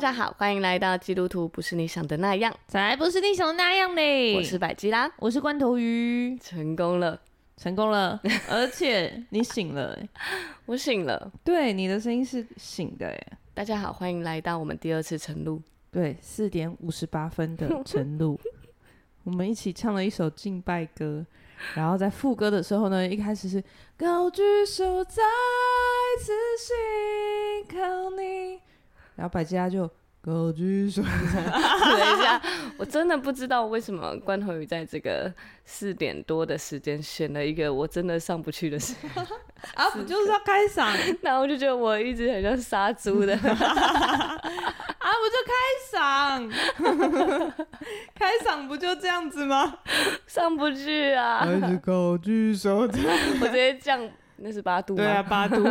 [0.00, 4.34] 家好，欢迎来到基督徒不是你想的那样，才不是你想的那样嘞！
[4.34, 7.20] 我是百基拉，我是罐头鱼，成功了，
[7.58, 8.18] 成功了，
[8.48, 9.98] 而且你醒了，
[10.64, 13.26] 我醒了，对，你的声音是醒的哎。
[13.52, 15.60] 大家好，欢迎来到我们第二次晨露，
[15.92, 18.40] 对，四点五十八分的晨露，
[19.24, 21.26] 我们一起唱了一首敬拜歌，
[21.74, 23.62] 然后在副歌的时候呢，一开始是
[23.98, 25.22] 高举手再
[26.18, 28.60] 次信靠你。
[29.20, 29.86] 然后百基拉就
[30.22, 32.40] 高举手， 等一下，
[32.78, 35.30] 我真的不知道为什么关头鱼在这个
[35.66, 39.10] 四点多的时间选了一个我真的上不去的时间
[39.74, 40.90] 啊，不就是要开嗓？
[41.20, 45.52] 那我就觉得我一直很像杀猪的 啊，我就开
[45.92, 46.50] 嗓？
[48.14, 49.80] 开嗓不就这样子吗？
[50.26, 51.40] 上不去啊！
[51.40, 54.00] 还是高举手，我直接降。
[54.42, 55.02] 那是八度吗？
[55.02, 55.64] 对啊，八度，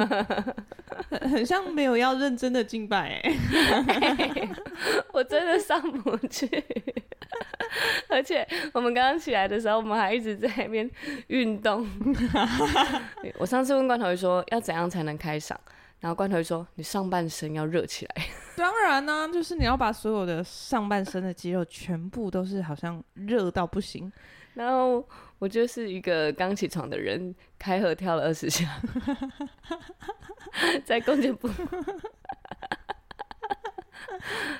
[1.28, 4.50] 很像没有要认真的敬拜哎、欸，
[5.12, 6.48] 我真的上不去，
[8.10, 10.90] 而且我们刚刚起来的时候，我们还一直在那边
[11.28, 11.88] 运动。
[13.40, 15.56] 我上次问罐头说要怎样才能开嗓，
[16.00, 18.16] 然后罐头说你上半身要热起来。
[18.56, 24.12] 当然呢、啊，就是你要把所有的上半身的肌肉全部都是好像热到不行，
[24.54, 25.04] 然后。
[25.40, 28.70] 我就是一个刚起床的人，开合跳了二十下，
[30.86, 31.50] 在弓箭步，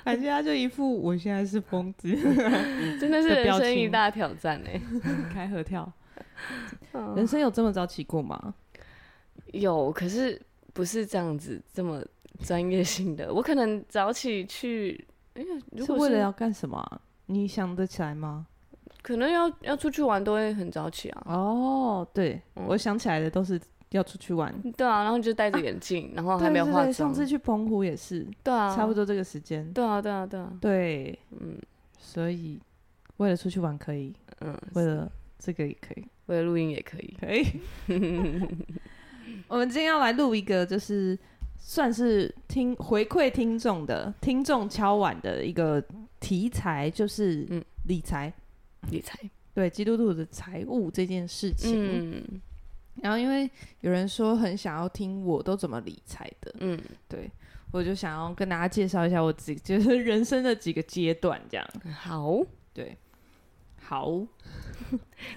[0.04, 2.08] 而且他就一副我现在是疯子，
[2.98, 4.80] 真的是人生一大挑战哎，
[5.32, 5.92] 开合跳，
[7.14, 8.54] 人生有这么早起过吗？
[9.52, 10.40] 有，可是
[10.72, 12.02] 不是这样子这么
[12.42, 15.42] 专业性的，我可能早起去，哎、
[15.76, 17.02] 欸，是为了要干什么？
[17.26, 18.46] 你想得起来吗？
[19.02, 21.22] 可能要要出去玩都会很早起啊。
[21.26, 24.54] 哦，对，嗯、我想起来的都是要出去玩。
[24.76, 26.84] 对啊，然后就戴着眼镜，啊、然后还没有化妆。
[26.84, 28.26] 对对对，上次去澎湖也是。
[28.42, 28.74] 对啊。
[28.74, 29.70] 差不多这个时间。
[29.72, 30.52] 对啊，对啊，对啊。
[30.60, 31.58] 对，嗯，
[31.98, 32.60] 所以
[33.16, 37.46] 为了出去玩可以，嗯，为了这个也可以，为了录音也可以，可以。
[39.48, 41.18] 我们今天要来录一个，就是
[41.58, 45.82] 算是听回馈听众的听众敲碗的一个
[46.20, 48.32] 题材，就是嗯，理财。
[48.90, 49.18] 理财
[49.52, 52.40] 对基督徒的财务这件事情，嗯，
[53.02, 57.30] 然后因为有人说很想要听我都怎么理财的，嗯，对，
[57.72, 62.38] 我就想要跟大家介绍一下我自己就是人生的几个阶段，这样好，
[62.72, 62.96] 对，
[63.82, 64.08] 好，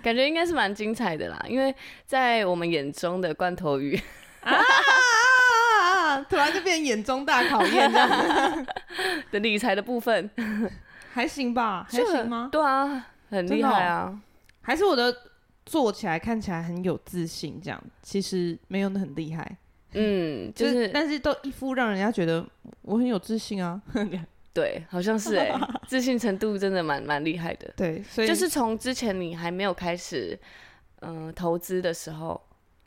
[0.02, 1.74] 感觉应该是蛮精彩的啦，因为
[2.06, 4.00] 在我们眼中的罐头鱼
[4.42, 8.66] 啊，突然就变眼中大考验这样
[9.32, 10.30] 的理财的部分，
[11.12, 11.88] 还行吧？
[11.90, 12.50] 还行吗？
[12.52, 13.08] 对啊。
[13.34, 14.20] 很厉害啊、哦！
[14.62, 15.16] 还是我的
[15.66, 19.58] 做起来看起来很有自信，这样其实没有很厉害。
[19.94, 22.46] 嗯，就是、就是，但是都一副让人家觉得
[22.84, 23.82] 我很有自信啊。
[24.54, 27.74] 对，好像是哎、欸， 自信程度真的蛮蛮厉害的。
[27.76, 30.40] 对，所以就是从之前你还没有开始
[31.02, 32.40] 嗯、呃、投资的时候，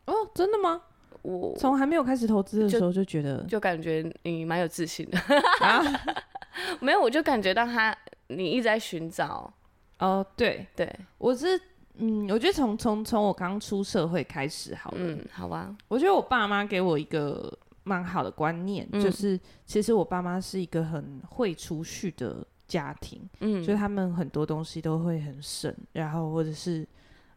[0.05, 0.81] 哦，真的吗？
[1.23, 5.19] 我从还没有开始投资的时候就觉得，就，就感觉你蛮有自信的。
[5.61, 5.83] 啊、
[6.78, 7.93] 没有，我就感觉到他，
[8.28, 9.53] 你一直在寻找。
[9.99, 11.61] 哦，对对，我是
[11.95, 15.75] 嗯，我觉得从从从我刚出社会开始好了，嗯，好吧。
[15.89, 17.51] 我觉得我爸妈给我一个
[17.84, 26.87] 蛮好的观念，嗯、就是其实我爸妈是一个很会储蓄的家庭，嗯，所以他们很多东西都会很省，然后或者是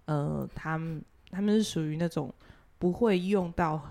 [0.06, 2.34] 呃，他们他们是属于那种
[2.78, 3.82] 不会用到，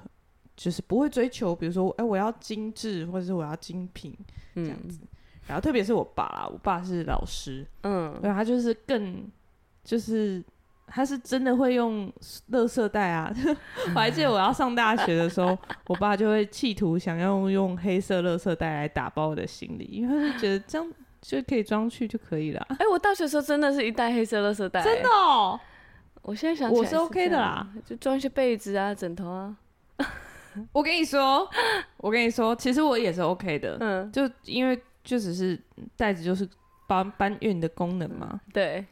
[0.54, 4.14] 就是不会追求，比如说哎，我要精致或者是我要精品
[4.54, 5.00] 这样子。
[5.48, 9.26] 嗯然后特别是我爸啦，我爸是老师，嗯，对，他就是更，
[9.82, 10.44] 就是
[10.86, 12.12] 他是真的会用
[12.50, 13.32] 垃圾袋啊。
[13.96, 15.56] 我还记得我要上大学的时候，
[15.86, 20.92] 我爸就会企图想要用黑色垃圾袋来打包我的行李，因为他是觉得这样
[21.22, 22.60] 就可以装去就可以了。
[22.78, 25.58] 哎，我大学时候真的是一袋黑色垃圾袋，真的哦。
[26.20, 29.56] 我现在想起来我是 OK 的啦，就装一些被子啊、枕头啊。
[30.72, 31.48] 我跟你说，
[31.96, 34.78] 我跟你说，其实我也是 OK 的，嗯，就因为。
[35.08, 35.58] 就只是
[35.96, 36.46] 袋子，就是
[36.86, 38.38] 搬搬运的功能嘛。
[38.52, 38.84] 对。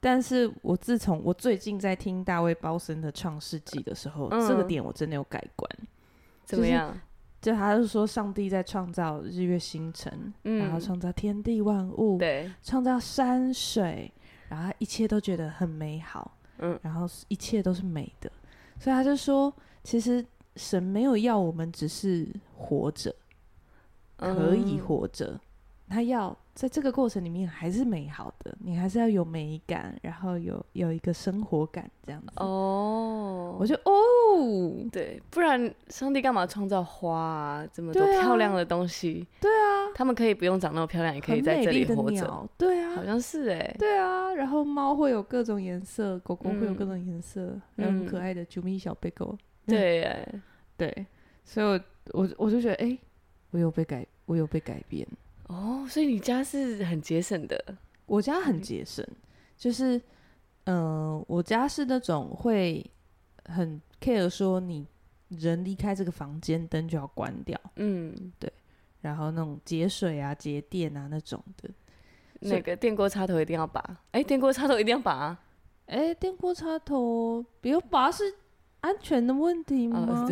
[0.00, 5.70] 但是我自从我最近在听大卫鲍森的《创世纪》的时候，嗯，这个点我真的有改观。
[6.44, 6.98] 怎么样？
[7.42, 14.10] 就他是说，上帝在创造日月星辰，嗯，然后创造天地万物，对，创造山水，
[14.48, 18.30] 然后一切都觉得很美好，嗯，然后一切都是美的，
[18.80, 19.54] 所以他就说，
[19.84, 20.24] 其实
[20.56, 23.14] 神没有要我们只是活着，
[24.16, 25.40] 可以活着，嗯、
[25.88, 32.32] 他要在这个过程里面还是美好的，你还是要有美感，然后有有一个生活感这样子。
[32.36, 39.26] 哦，我就哦，对，不然上帝干嘛创造花啊，这么多漂亮的东西？
[39.40, 42.48] 对啊，他们可以不用长那么漂亮，也可以在这里活着。
[42.56, 43.76] 对啊，好像是哎、欸。
[43.78, 49.36] 对啊，然后猫会有各种颜色，狗狗会有各种颜色，还有很可爱的啾咪小贝狗。
[49.66, 50.42] 对、欸，
[50.76, 51.06] 对，
[51.44, 51.80] 所以我
[52.12, 53.00] 我我就觉得，哎、欸，
[53.50, 55.06] 我有被改，我有被改变
[55.48, 55.86] 哦。
[55.88, 57.62] 所以你家是很节省的，
[58.06, 59.06] 我家很节省，
[59.56, 59.96] 就是，
[60.64, 62.88] 嗯、呃，我家是那种会
[63.46, 64.86] 很 care 说，你
[65.28, 68.52] 人离开这个房间，灯就要关掉，嗯，对，
[69.00, 71.70] 然后那种节水啊、节电啊那种的，
[72.40, 73.80] 那个电锅插头一定要拔，
[74.12, 75.38] 哎、欸，电锅插头一定要拔，
[75.86, 78.34] 哎、欸，电锅插头不要拔是。
[78.80, 80.06] 安全的问题吗？
[80.08, 80.30] 哦、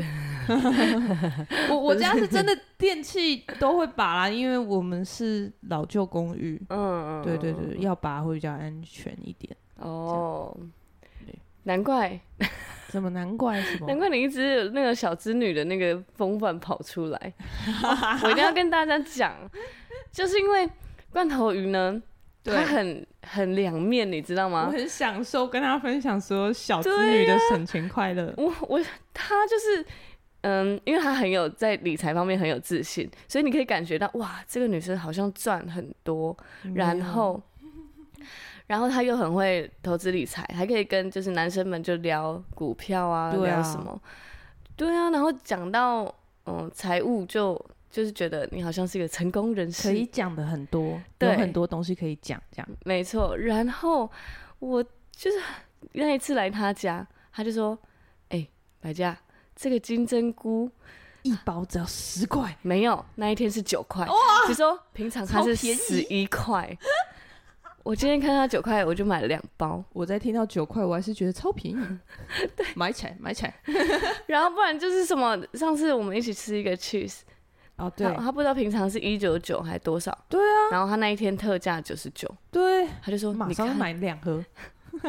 [1.70, 6.60] 我我家是真的 电器都会拔啦，因为我们是老旧公寓。
[6.70, 9.54] 嗯嗯，对对对，要拔会比较安全一点。
[9.78, 10.56] 哦，
[11.64, 12.18] 难怪，
[12.88, 13.86] 怎么难怪什么？
[13.88, 17.34] 难怪你一直有那个小织女的那个风范跑出来。
[18.22, 19.34] 我一定要跟大家讲，
[20.12, 20.70] 就是因为
[21.10, 22.00] 罐头鱼呢。
[22.48, 24.66] 它很很两面，你知道吗？
[24.66, 28.32] 我很享受跟他分享所有小资女的省钱快乐。
[28.36, 28.80] 我我
[29.12, 29.84] 他就是，
[30.42, 36.36] 嗯，因为他很有在理财方面很有自信，所以你可以感觉到哇，这个女生好像赚很多，
[36.74, 37.42] 然后，
[38.66, 44.00] 然后她又很会投资理财，还可以跟就是男生们就聊股票啊，啊聊什么，
[44.76, 46.14] 对啊，然后讲到
[46.46, 47.60] 嗯财务就。
[47.96, 53.34] 就是觉得你好像是一个成功人士，可以讲的很多，有很多东西可以讲，这样没错。
[53.38, 54.10] 然后
[54.58, 55.38] 我就是
[55.92, 57.70] 那一次来他家，他就说
[58.28, 58.50] ：“哎、欸，
[58.82, 59.18] 白嘉，
[59.54, 60.70] 这个金针菇
[61.22, 64.04] 一包只要十块，没有，那一天是九块。
[64.04, 64.14] 哇，
[64.46, 66.76] 你说平常它是十一块，
[67.82, 69.82] 我今天看到九块，我就买了两包。
[69.94, 71.98] 我在听到九块，我还是觉得超便宜，
[72.54, 73.54] 对，买起来，买起来。
[74.28, 77.20] 然后不然就是什么，上次我们一起吃一个 cheese。
[77.76, 84.42] 哦，对，他不知道平常是一九九还多少，对啊，然后他那一天特价九十九，对，他就说马上买两盒，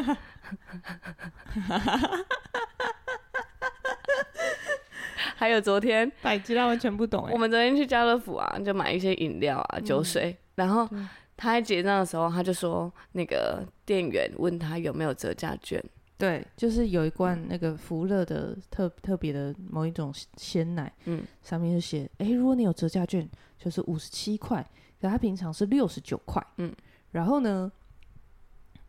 [5.35, 10.89] 还有昨天，百吉拉完全不懂哎，我们昨天去家乐福啊，就买一些饮料啊、酒水，嗯、然后
[11.37, 15.81] 他在结账的时候，他就说那个店员问他有没有折价券。
[16.17, 23.29] 对，就是有一罐那个福乐的特特别的某一种鲜奶，嗯，上面就写，哎，如果你有折价券，
[23.59, 24.67] 就是五十七块，
[24.99, 26.73] 可它平常是六十九块，嗯，
[27.11, 27.71] 然后呢，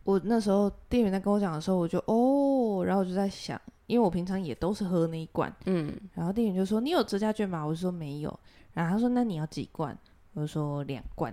[0.03, 7.63] 我那时候店员在跟我讲的时候，我就哦，然后我就在想，因为我平常也都是喝那一罐，嗯，然后店员就说你有折价券吗？
[7.63, 8.39] 我就说没有，
[8.73, 9.95] 然后他说那你要几罐？
[10.33, 11.31] 我就说两罐，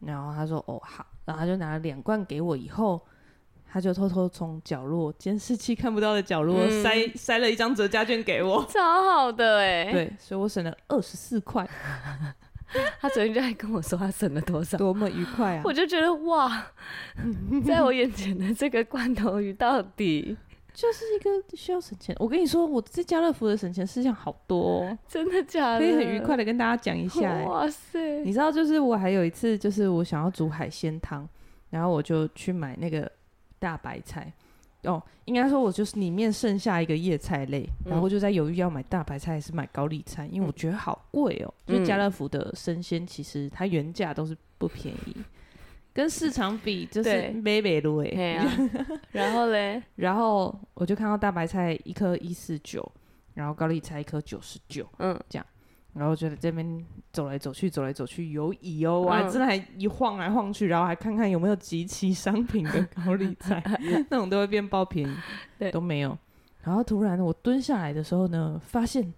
[0.00, 2.98] 然后他说哦好，然后他就拿了两罐给我以后。
[3.74, 9.90] 他就偷偷从角落监视器看不到的角落、嗯、塞塞了一张折价券给我，超好的哎、欸！
[9.90, 11.68] 对，所以我省了二十四块。
[13.00, 15.62] 他昨天就还跟我说他省了多少，多么愉快啊！
[15.64, 16.66] 我就觉得哇，
[17.66, 20.36] 在我眼前的这个罐头鱼到底
[20.72, 22.14] 就是一个需要省钱。
[22.20, 25.80] 我跟你说，我在家乐福的省钱事项好多、哦，真的假的？
[25.80, 27.44] 可以很愉快的跟大家讲一下、欸。
[27.44, 28.22] 哇塞！
[28.22, 31.28] 你知道，就是我还有一次，就是我想要煮海鲜汤，
[31.70, 33.10] 然后我就去买那个。
[33.64, 34.30] 大白菜
[34.82, 41.54] 哦，应该说我就是里面剩下一个叶菜类，嗯、然后就在犹豫要买大白菜还是买高丽菜，因为我觉得好贵哦。
[41.68, 45.16] 嗯、就家乐福的生鲜其实它原价都是不便宜，
[45.94, 48.46] 跟市场比就是美美的哎。
[49.10, 52.86] 然后嘞，然后我就看到大白菜一颗一四九，
[53.32, 55.46] 然后高丽菜一颗九十九，嗯，这样。
[55.94, 63.62] 然后觉得这边走来走去，走来走去有椅哦，我还真的还一晃来晃去，然后还看看有没有集期商品的高利菜，
[64.10, 65.16] 那种都会变爆便宜，
[65.58, 66.18] 对，都没有。
[66.62, 69.14] 然后突然我蹲下来的时候呢，发现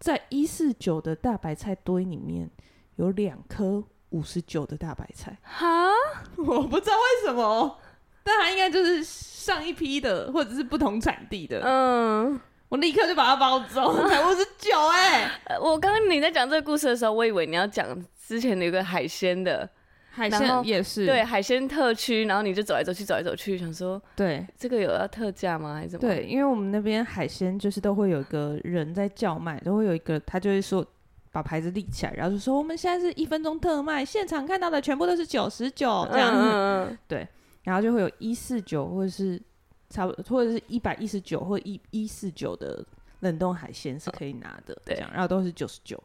[0.00, 2.50] 在一四九的大白菜堆里面
[2.96, 5.66] 有两颗五十九的大白菜，哈，
[6.36, 7.78] 我不知道为什么，
[8.24, 12.40] 但它应该就是上一批的，或者是不同产地的，嗯。
[12.68, 15.30] 我立刻就把它包走，才五十九哎！
[15.60, 17.86] 我刚刚你在讲这个故事的时候，我以为你要讲
[18.26, 19.68] 之前有个海鲜的
[20.10, 25.74] 海鲜也是对海鲜特区，然后你就走来走去，走来走去，想说对这个有要特价吗？
[25.76, 26.06] 还是怎么？
[26.08, 30.84] 对，因为我们那边海鲜就是都会有一个人在叫卖，都会有一个他就会说
[31.30, 37.28] 把牌子立起来，然后就说我们现在是一分钟特卖，现场看到的全部都是九十九这样子，嗯嗯对，
[37.62, 39.40] 然后就会有一四九或者是。
[39.88, 42.84] 差不多，或者是一百一十九或一一四九的
[43.20, 46.02] 冷冻海鲜是可以拿的，对，然后都是九十九，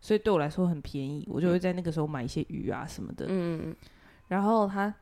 [0.00, 3.26] 所以对我来说很便宜，我就会在那个时候买一些鱼啊什么的。
[3.28, 3.74] 嗯，
[4.28, 4.92] 然后他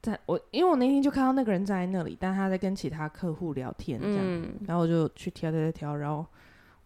[0.00, 6.24] 在我，因为我那天就看到那个人站在那里，但他在跟其他客户聊天这样，嗯、然后我就去挑挑挑挑，然后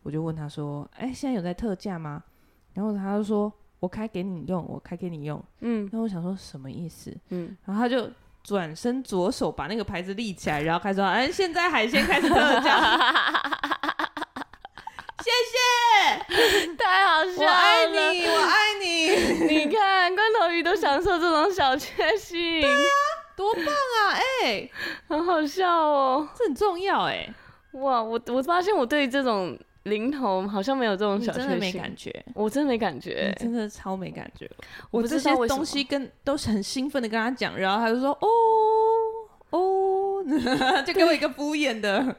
[0.02, 2.22] 我就问他说：“哎、欸，现在有在特价吗？”
[2.74, 7.14] 然后他就说：“我开给你用，我开给你用。”嗯，那我想说什么意思？
[7.30, 8.08] 嗯，然后他就。
[8.42, 12.76] 转身左手把那个牌子立起来，然后开始说：“哎，现在海鲜开始特价，
[15.22, 18.86] 谢谢，太好笑了，我爱你，我爱你。
[19.46, 22.74] 你看，罐头鱼都享受这种小确幸，对啊，
[23.36, 24.14] 多棒啊！
[24.14, 24.70] 哎、欸，
[25.08, 27.32] 很好笑哦，这很重要哎、欸。
[27.78, 34.50] 哇，我我发现我对这种。”零头好像没有这种小确幸，真的没感觉，我真的没感觉，真的超没感觉。
[34.90, 38.28] 我这些东西跟都是很兴奋的跟他讲，然后他就说哦
[39.50, 40.24] 哦，
[40.86, 42.16] 就给我一个敷衍的。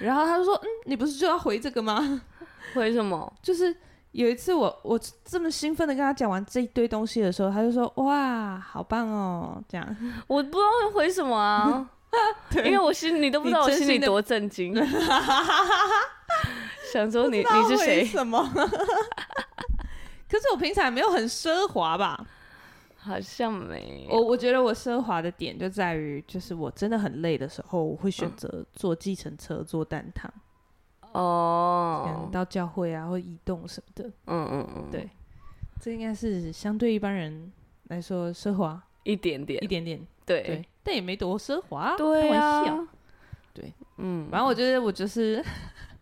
[0.00, 2.22] 然后他就说嗯，你不是就要回这个吗？
[2.74, 3.32] 回什么？
[3.42, 3.74] 就是
[4.12, 9.96] 有一次我我这么兴奋的跟他讲完这一堆东西的时候，他就说哇，好棒哦，这样。
[10.26, 11.74] 我不知道会回什么啊，对
[12.64, 14.74] 因为我心里都不知道我心里多震惊。
[16.92, 18.04] 想说你你是谁？
[18.04, 18.42] 什么？
[20.28, 22.26] 可是我平常也没有很奢华吧？
[22.96, 24.06] 好像没。
[24.10, 30.30] 我我觉得我奢华的点就在于，就是我真的很累的时候，我会选择坐计程车、坐单趟。
[31.12, 32.28] 哦。
[32.30, 34.10] 到教会啊，或移动什么的。
[34.26, 34.88] 嗯嗯嗯。
[34.90, 35.08] 对，
[35.80, 37.50] 这应该是相对一般人
[37.84, 40.06] 来说奢华一点点，一点点。
[40.34, 40.42] 对。
[40.42, 40.68] 对。
[40.82, 41.96] 但也没多奢华。
[41.96, 42.88] 对啊。
[43.52, 43.72] 对。
[43.98, 44.28] 嗯。
[44.30, 45.44] 反正我觉得我就是。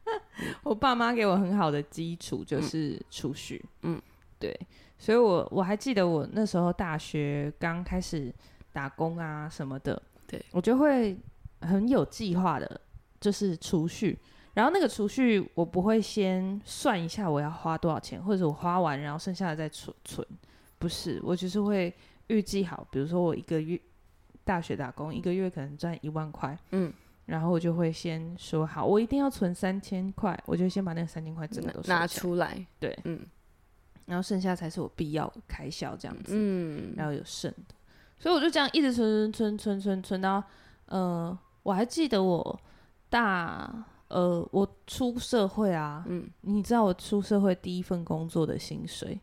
[0.64, 3.62] 我爸妈给我很好的基础，就是储蓄。
[3.82, 4.00] 嗯，
[4.38, 4.58] 对，
[4.97, 8.32] 所以我我还记得我那时候大学刚开始
[8.73, 11.14] 打工啊什么的，对，我就会
[11.61, 12.80] 很有计划的，
[13.20, 14.18] 就是储蓄。
[14.54, 20.26] 然后那个储蓄，我不会先算一下我要花多少钱，或者我花完然后剩下的再存存，
[20.78, 21.92] 不是，我就是会
[22.28, 23.78] 预计好，比如说我一个月
[24.49, 26.90] 大学打工，一个月可能赚一万块，嗯。
[27.26, 33.21] 然后我就会先说好，我一定要存三千块，我就先把那三千块整个都拿出来，对，嗯，
[34.07, 37.75] 然后剩下才是我必要开销这样子，嗯，然后有剩的，
[38.19, 40.43] 所以我就这样一直存存存存存到，
[40.87, 42.61] 呃，我还记得我
[43.11, 49.21] 大，呃，我出社会啊，嗯，你知道我出社会第一份工作的薪水，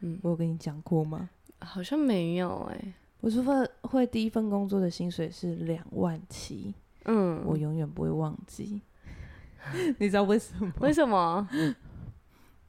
[0.00, 1.30] 嗯，我有跟你讲过吗？
[1.60, 6.74] 好像没有哎、欸，我出份会第一份工作的薪水是两万七。
[7.04, 8.80] 嗯，我永远不会忘记。
[9.98, 10.72] 你知道为什么？
[10.80, 11.48] 为什么？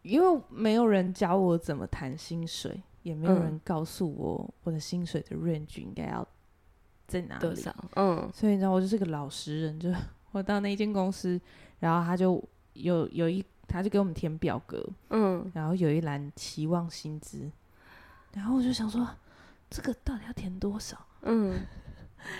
[0.01, 6.25] 因为没有人教我怎么谈薪水，也没有人告诉我我的薪水的 range 应该要
[7.05, 7.41] 在哪里。
[7.41, 7.75] 多少？
[7.95, 9.79] 嗯，所以你知道，我就是个老实人。
[9.79, 9.93] 就
[10.31, 11.39] 我到那间公司，
[11.79, 12.41] 然后他就
[12.73, 17.51] 有有一，他就给我们填表格，嗯，然后有一栏期望薪资，
[18.33, 19.07] 然后我就想说，
[19.69, 20.97] 这个到底要填多少？
[21.21, 21.65] 嗯，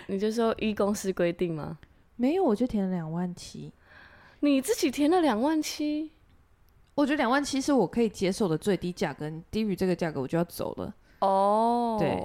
[0.08, 1.78] 你就说一公司规定吗？
[2.16, 3.72] 没有，我就填了两万七。
[4.42, 6.12] 你自己填了两万七？
[6.96, 10.94] 我觉得两万七是我可以接受的最低价格，低于这个价格我就要走了。
[11.20, 12.18] 哦，对。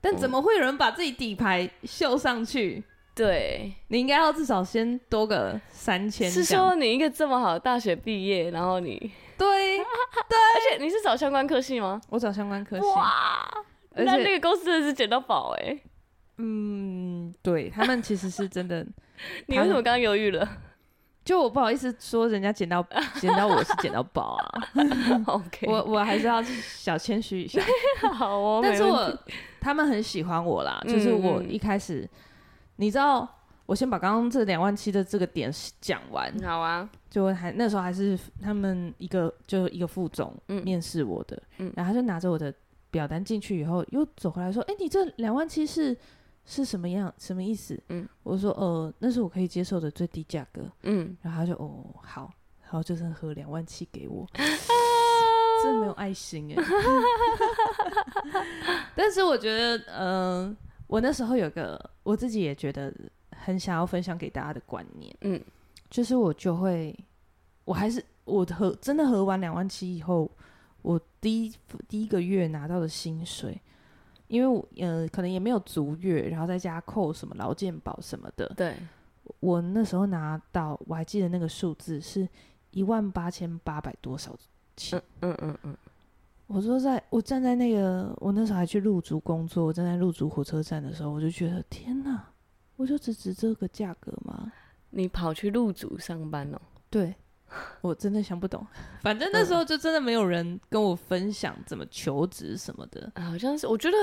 [0.00, 2.82] 但怎么会有人把自己底牌秀上去？
[3.14, 6.30] 对，你应该要至少先多个三千。
[6.30, 8.98] 是说你一个这么好的大学毕业，然后你
[9.36, 9.78] 对
[10.28, 12.00] 对，而且你是找相关科系吗？
[12.08, 12.86] 我找相关科系。
[12.86, 13.46] 哇，
[13.96, 15.82] 且那那个公司真的是捡到宝哎、欸。
[16.38, 18.86] 嗯，对他们其实是真的。
[19.46, 20.48] 你为什么刚刚犹豫了？
[21.24, 22.84] 就我不好意思说，人家捡到
[23.20, 24.62] 捡到我是捡到宝啊。
[25.26, 27.62] OK，我我还是要小谦虚一下。
[28.12, 29.16] 好哦，但是我
[29.60, 30.82] 他们很喜欢我啦。
[30.88, 32.08] 就是我一开始，嗯、
[32.76, 33.28] 你知道，
[33.66, 35.48] 我先把刚刚这两万七的这个点
[35.80, 36.36] 讲完。
[36.42, 42.52] 好啊，就还那时候还是他们一个就一个副总面试我的，嗯、然后他就拿着我的
[42.92, 45.96] 表单进去以后，又走回来说：“哎、欸，你这两万七是？”
[46.44, 47.14] 是什么样？
[47.18, 47.80] 什么意思？
[47.88, 50.62] 嗯，我说呃，那是我可以接受的最低价格。
[50.82, 52.28] 嗯，然后他就哦好，
[52.64, 54.42] 然后就剩合两万七给我， 啊、
[55.62, 56.60] 真的没有爱心哎。
[58.96, 60.56] 但是我觉得，嗯、呃，
[60.88, 62.92] 我那时候有个我自己也觉得
[63.36, 65.40] 很想要分享给大家的观念，嗯，
[65.90, 66.92] 就是我就会，
[67.64, 70.28] 我还是我合真的合完两万七以后，
[70.82, 71.54] 我第一
[71.88, 73.60] 第一个月拿到的薪水。
[74.28, 78.50] 因为我呃，可能也没有足月，然后再加扣什么劳健保什么的。
[78.56, 78.74] 对，
[79.40, 82.26] 我那时候拿到，我还记得那个数字是
[82.70, 84.34] 一万八千八百多少
[84.74, 84.98] 钱。
[85.20, 85.76] 嗯嗯嗯嗯。
[86.46, 92.26] 我说在，我站在那个，我那时候还去入竹工作，我站在入竹火车站的时候，我就觉得天哪，
[92.76, 94.50] 我就只值这个价格吗？
[94.88, 96.58] 你跑去入竹上班哦？
[96.88, 97.14] 对，
[97.82, 98.66] 我真的想不懂。
[99.02, 103.12] 反正那时候就真的没有人跟我分享怎么求职什么的。
[103.16, 103.96] 好像是，我觉得。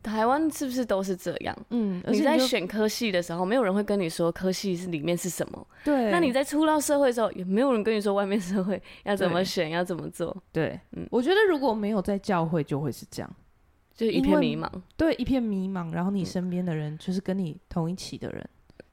[0.00, 1.54] 台湾是不是都是这样？
[1.70, 5.66] 嗯，你在选科系的时候，没有人会跟你说科系是里面是什么。
[5.84, 6.08] 对。
[6.12, 10.34] 那你在出到社会的时候，也没有人跟你说外面社会要怎么选，要怎么做。
[10.52, 13.36] 对，嗯，我觉得如果没有在教会，就会是这样，
[13.92, 14.70] 就一片迷茫。
[14.96, 15.92] 对，一片迷茫。
[15.92, 18.48] 然后你身边的人，就是跟你同一起的人，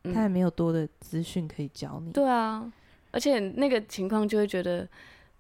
[0.05, 2.12] 嗯、他也没有多的资讯可以教你。
[2.13, 2.69] 对啊，
[3.15, 4.88] 而且那个情况就会觉得。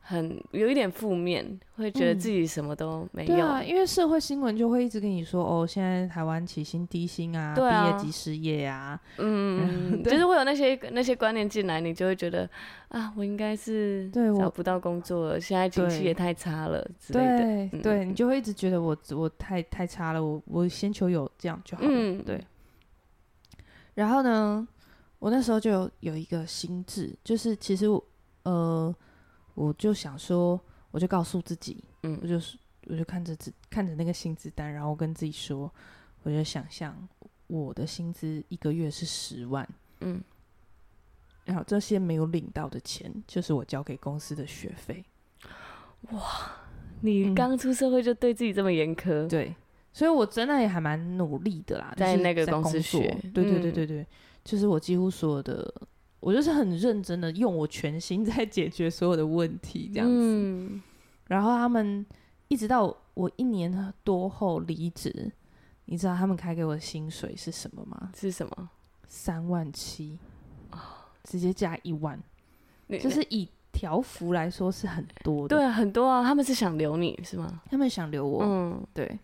[0.07, 1.43] 很有一点负面，
[1.77, 3.33] 会觉得自己什么都没有。
[3.33, 12.47] 嗯、对啊，因为社会新闻就会一直跟你说，哦，现在台湾起薪低薪啊，毕、啊、业即失业啊，嗯， 就是会有那些那些观念进来，你就会觉得
[12.89, 17.37] 啊，我应该是找不到工作了，现在经济也太差了之类的。
[17.39, 21.89] 对，嗯、对你就会一直觉得我我太太差了，我我先求有这样就好了。
[21.91, 22.39] 嗯、对。
[23.95, 24.67] 然后呢，
[25.19, 28.03] 我那时候就有有一个心智，就是其实我
[28.43, 28.95] 呃。
[29.55, 30.59] 我就想说，
[30.91, 32.57] 我就告诉自己，嗯，我就是，
[32.87, 35.73] 我就看着自看着那个薪资单，然后跟自己说，
[36.23, 36.93] 我就想象
[37.47, 39.65] 我的薪资一个月是十万，
[40.01, 40.21] 嗯，
[41.45, 45.05] 然后这些没有领到的钱，就是我交给公司的学费。
[46.11, 46.19] 哇，
[46.99, 49.25] 你刚出社会就对自己这么严苛？
[49.25, 49.55] 嗯，对，
[49.93, 54.07] 所以我真的也还蛮努力的啦，在那个公司学，对对对对对，嗯，
[54.45, 55.73] 就是我几乎所有的。
[56.21, 60.15] 我就是很认真的用我全心 在解决所有的问题，这样子。
[60.17, 60.81] 嗯、
[61.27, 62.03] 然后他们
[62.47, 65.31] 一直到我一年多后离职，
[65.85, 68.09] 你知道他们开给我的薪水是什么吗？
[68.17, 68.69] 是什么？
[69.07, 70.17] 三万七，
[71.23, 72.19] 直接加一万，
[72.99, 75.55] 就是以条幅来说是很多的。
[75.55, 76.23] 对啊，很多啊。
[76.23, 77.61] 他们是想留你是吗？
[77.69, 78.43] 他们想留我。
[78.43, 79.19] 嗯，对。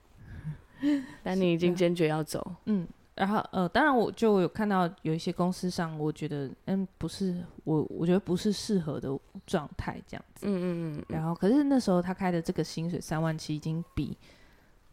[1.23, 2.55] 但你已经坚决要走。
[2.65, 2.87] 嗯。
[3.21, 10.47] 然后呃，当然我就有看到有一些公司上，我觉得嗯不是我，我觉得不是适合的状态这样子。
[10.47, 11.05] 嗯嗯嗯。
[11.07, 14.17] 然后可是那时候他开的这个薪水三万七，已经比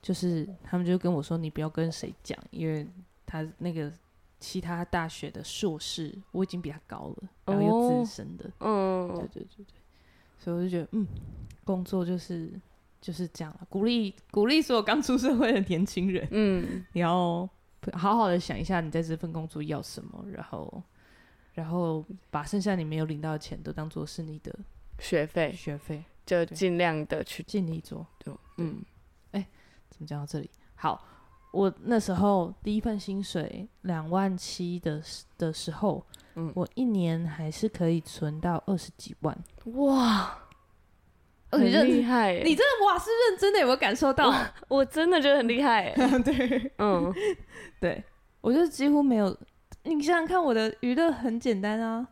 [0.03, 2.87] 就是他们就跟我说，你不要跟谁讲，因为
[3.25, 3.91] 他那个
[4.39, 8.45] 其他大学的硕士我已经比他高了，然后又资深的。
[8.59, 9.09] 嗯、哦。
[9.15, 9.75] 对对对对。
[10.39, 11.07] 所以我就觉得嗯，
[11.65, 12.53] 工作就是
[13.01, 16.29] 就是这样了，鼓励鼓励所有刚出社会的年轻人。
[16.31, 16.85] 嗯。
[16.93, 17.49] 然后。
[17.93, 20.83] 好好的想一下，你在这份工作要什么，然后，
[21.55, 24.55] 然后把剩下你没有领到的钱都当做是你的
[24.99, 28.07] 学费，学费就尽量的去尽力做。
[28.21, 28.83] 就，嗯，
[29.33, 29.47] 哎，
[29.89, 30.51] 怎么讲到这里？
[30.75, 31.03] 好，
[31.53, 35.03] 我那时候第一份薪水两万七的
[35.37, 39.37] 的时候，嗯，我一年还是可以存到二十几万。
[39.65, 40.37] 哇！
[41.51, 44.29] 很厉害，你真的哇是认真的，有没有感受到？
[44.29, 45.93] 我，我真的觉得很厉害。
[46.25, 47.15] 对， 嗯，
[47.81, 48.03] 对，
[48.41, 49.37] 我就几乎没有。
[49.85, 52.07] 你想想看，我的娱乐很简单啊，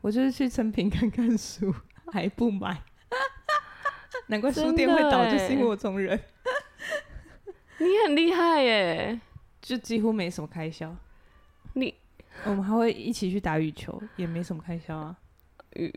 [0.00, 1.74] 我就是去成品看看书，
[2.12, 2.82] 还不买。
[4.28, 6.20] 难怪书店会倒，就是因为我这种人。
[7.78, 9.20] 你很厉害耶，
[9.60, 10.94] 就几乎没什么开销。
[11.72, 11.94] 你，
[12.44, 15.16] 我们还会一起去打羽球，也没什么开销啊。
[15.74, 15.92] 羽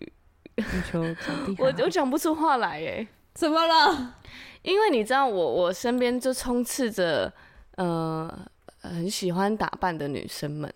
[0.62, 4.15] 羽球场地，我我讲不出话来耶，怎么了？
[4.62, 7.32] 因为你知道我，我我身边就充斥着
[7.76, 8.47] 呃
[8.82, 10.74] 很喜欢打扮的女生们，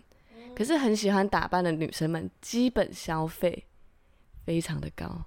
[0.55, 3.65] 可是很喜欢打扮的女生们，基本消费
[4.45, 5.25] 非常的高。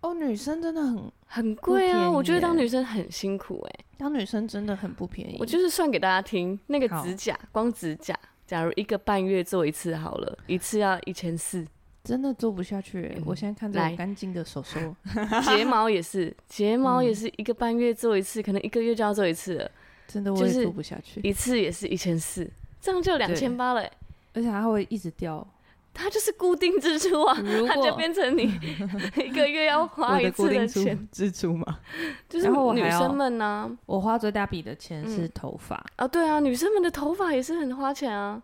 [0.00, 2.08] 哦，女生真的很很贵啊！
[2.10, 5.36] 我觉得当女生很辛苦哎，当女生真的很不便宜。
[5.40, 11.66] 我就是算给大家听，那个指甲，光指甲，假如一个半月做一次好了，一次要一千四。
[12.06, 14.78] 真的做不下去、欸，嗯、我现在看着干净的手手，
[15.44, 19.70] 睫毛也是，睫毛也是一个半月做一次，嗯、可能一个月就要做一次了。
[20.06, 22.48] 真的我也做不下去，一次也是一千四，
[22.80, 23.92] 这样就两千八了、欸。
[24.34, 25.44] 而且它会一直掉，
[25.92, 28.44] 它就是固定支出啊，它就变成你
[29.18, 31.80] 一个月要花一次的钱支出嘛。
[32.28, 38.40] 就是女生们呢、啊，我花最大笔的钱是头发、嗯、啊，对啊，女生们的头发也是很花钱啊。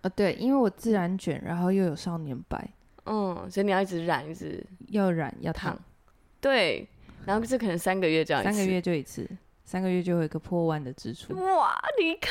[0.00, 2.70] 啊，对，因为我自然卷，然后又有少年白。
[3.04, 5.76] 嗯，所以你要一直染，一直要染要烫，
[6.40, 6.86] 对，
[7.26, 9.28] 然后这可能三个月这样，三个月就一次，
[9.64, 11.34] 三个月就会有一个破万的支出。
[11.34, 12.30] 哇，你看，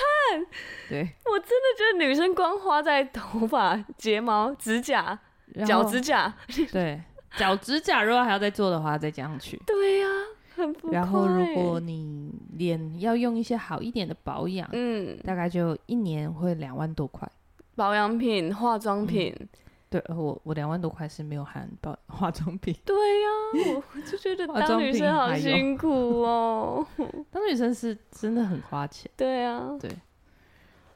[0.88, 5.20] 对，我真的觉得女生光花在头发、 睫毛、指甲、
[5.66, 6.34] 脚指甲，
[6.72, 7.02] 对，
[7.36, 9.62] 脚指甲如果还要再做的话，再加上去。
[9.68, 10.24] 对呀、啊，
[10.56, 10.92] 很不。
[10.92, 17.30] 然后如果你脸要用一些好一点的保养，嗯，大概就一年会两万多块。
[17.76, 19.36] 保养品、化妆品。
[19.38, 19.50] 嗯
[19.92, 22.74] 对，我我两万多块是没有含包化妆品。
[22.86, 23.28] 对呀、
[23.76, 25.90] 啊，我就觉得当女生好辛苦
[26.22, 26.88] 哦。
[27.30, 29.12] 当女生是真的很花钱。
[29.18, 29.92] 对啊，对。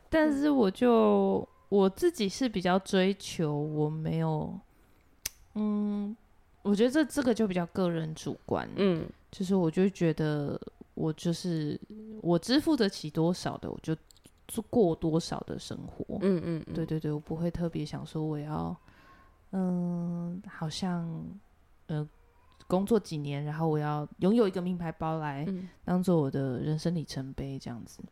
[0.10, 4.58] 但是我就我自己是比较追求，我没有，
[5.56, 6.16] 嗯，
[6.62, 10.58] 我觉得这这个就比较个人主观，嗯，就是我就觉得
[10.94, 11.78] 我就是
[12.22, 13.94] 我支付得起多少的，我就
[14.48, 18.74] 做过多少的生活，嗯嗯，嗯，对对对，我不会特别想说我要，
[19.58, 21.10] 嗯，好像，
[21.88, 22.06] 呃，
[22.68, 25.48] 工作几年，然后我要拥有一个名牌包来
[25.86, 28.04] 当做我的人生里程碑这样子。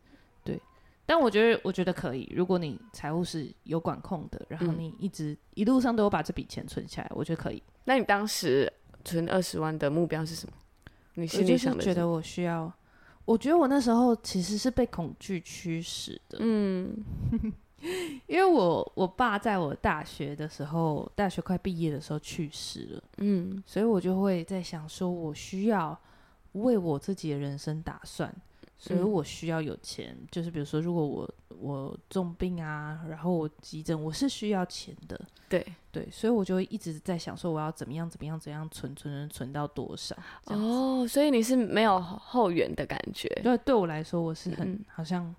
[0.42, 0.58] 对
[1.04, 2.32] 但我觉得，我觉得可以。
[2.34, 7.62] 如果你财务是有管控的，然后你一直、嗯、一路上都有把这笔钱存下来，我觉得可以。
[7.84, 8.72] 那你当时
[9.04, 10.54] 存二十万的目标是什么？
[11.14, 11.78] 你心里想的？
[11.78, 12.72] 我觉得我需要。
[13.26, 16.38] 我觉得我那时候其实是被恐惧驱使的。
[16.40, 16.94] 嗯，
[18.26, 23.02] 因为我我爸在我大学的时候，大学快毕业的时候去世了。
[23.18, 25.98] 嗯，所以我就会在想，说我需要
[26.52, 28.34] 为我自己的人生打算。
[28.76, 35.18] 所以我需要有钱，嗯、就是比如说，如果我我重病啊，然后我急诊，我是需要钱的。
[35.48, 40.14] 对对，所以我就一直在想说，我要怎么样怎么样怎么样存存存存到多少？
[40.46, 43.28] 哦，所以你是没有后援的感觉？
[43.42, 45.34] 对，对我来说，我是很、嗯、好像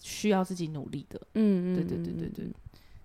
[0.00, 1.20] 需要自己努力的。
[1.34, 2.52] 嗯对对对对对，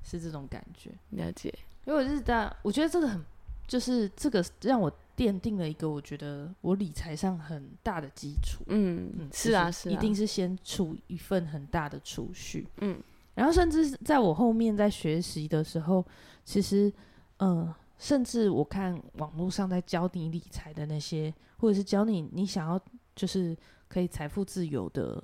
[0.03, 0.91] 是这种感觉。
[1.11, 1.53] 了解，
[1.85, 3.23] 因为我是在，我觉得这个很，
[3.67, 4.91] 就是这个让我。
[5.17, 8.65] 奠定了一个我觉得我理财上很大的基础。
[8.67, 12.67] 嗯嗯，是啊是啊，一定是先储一份很大的储蓄。
[12.81, 13.01] 嗯，
[13.33, 16.05] 然后甚至在我后面在学习的时候，
[16.43, 16.91] 其实，
[17.38, 22.77] 嗯，甚至我看网络上在教你理财的那些，或者是教你你想要
[23.15, 23.55] 就是
[23.88, 25.23] 可以财富自由的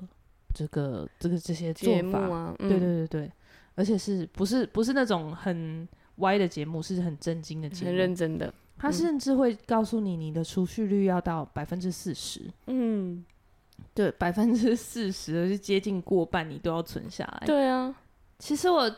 [0.54, 3.32] 这个这个这些做法啊，对对对对，
[3.76, 5.88] 而且是不是不是那种很
[6.18, 8.54] 歪的节目，是很正经的节目，很认真的。
[8.78, 12.42] 他甚至会告诉你，你的储蓄率要到百分之四十。
[12.66, 13.24] 嗯，
[13.94, 17.46] 对，百分之四十，是接近过半，你都要存下来。
[17.46, 17.96] 对啊，
[18.40, 18.92] 其实我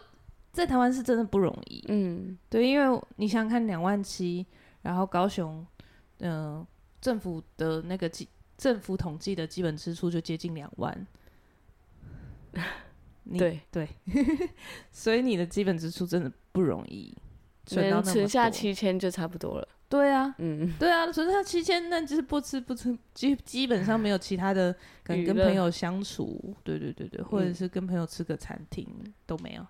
[0.54, 1.84] 在台湾是真的不容易。
[1.90, 4.46] 嗯，对，因为你想想看，两万七，
[4.84, 5.66] 然后高雄，
[6.20, 6.68] 嗯、呃，
[7.02, 8.26] 政府的那个基
[8.58, 11.08] 政府统计的基本支出就接近两万。
[13.38, 13.88] 对对，
[14.92, 17.16] 所以你的基本支出真的不容易。
[17.66, 19.66] 存存下七千就差不多了。
[19.88, 29.66] 对啊，嗯，对啊，存下七千，那就是不吃不吃，基基本上没有其他的，可能跟朋友相处， 对对对对，或者是跟朋友吃个餐厅、嗯、都没有。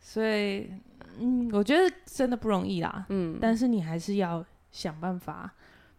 [0.00, 0.72] 所以，
[1.18, 3.04] 嗯，我觉得真的不容易啦。
[3.10, 5.52] 嗯，但是你还是要想办法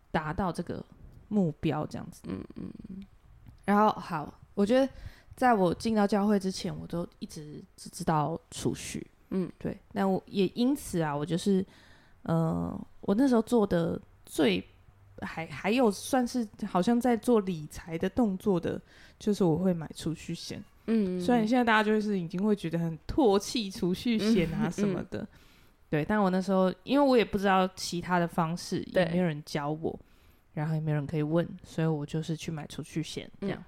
[0.10, 0.84] 达到这个
[1.28, 2.24] 目标，这样子。
[2.28, 3.06] 嗯嗯嗯。
[3.66, 4.90] 然后好，我觉得
[5.40, 9.08] 在我进到教会之前，我都一直只知道储蓄。
[9.30, 11.66] 嗯，对，那我也因此啊，我就是，
[12.24, 14.62] 呃，我那时候做的最
[15.22, 18.82] 还还有算是好像在做理财的动作的，
[19.18, 20.62] 就是我会买储蓄险。
[20.88, 25.28] 嗯，虽然现在大家就是已经会觉得很唾弃储蓄险啊什么的，嗯嗯、
[25.90, 29.98] 对，但我那时候因为我也不知道其他的方式，也没有人教我，
[30.54, 33.58] 然后也没有人可以问，所以我就是去买储蓄险这样。
[33.58, 33.66] 嗯、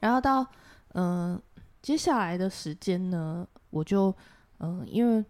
[0.00, 0.46] 然后到
[0.92, 1.34] 嗯。
[1.34, 1.42] 呃
[1.82, 4.12] 接下来的时间呢，我就
[4.58, 5.24] 嗯、呃，因为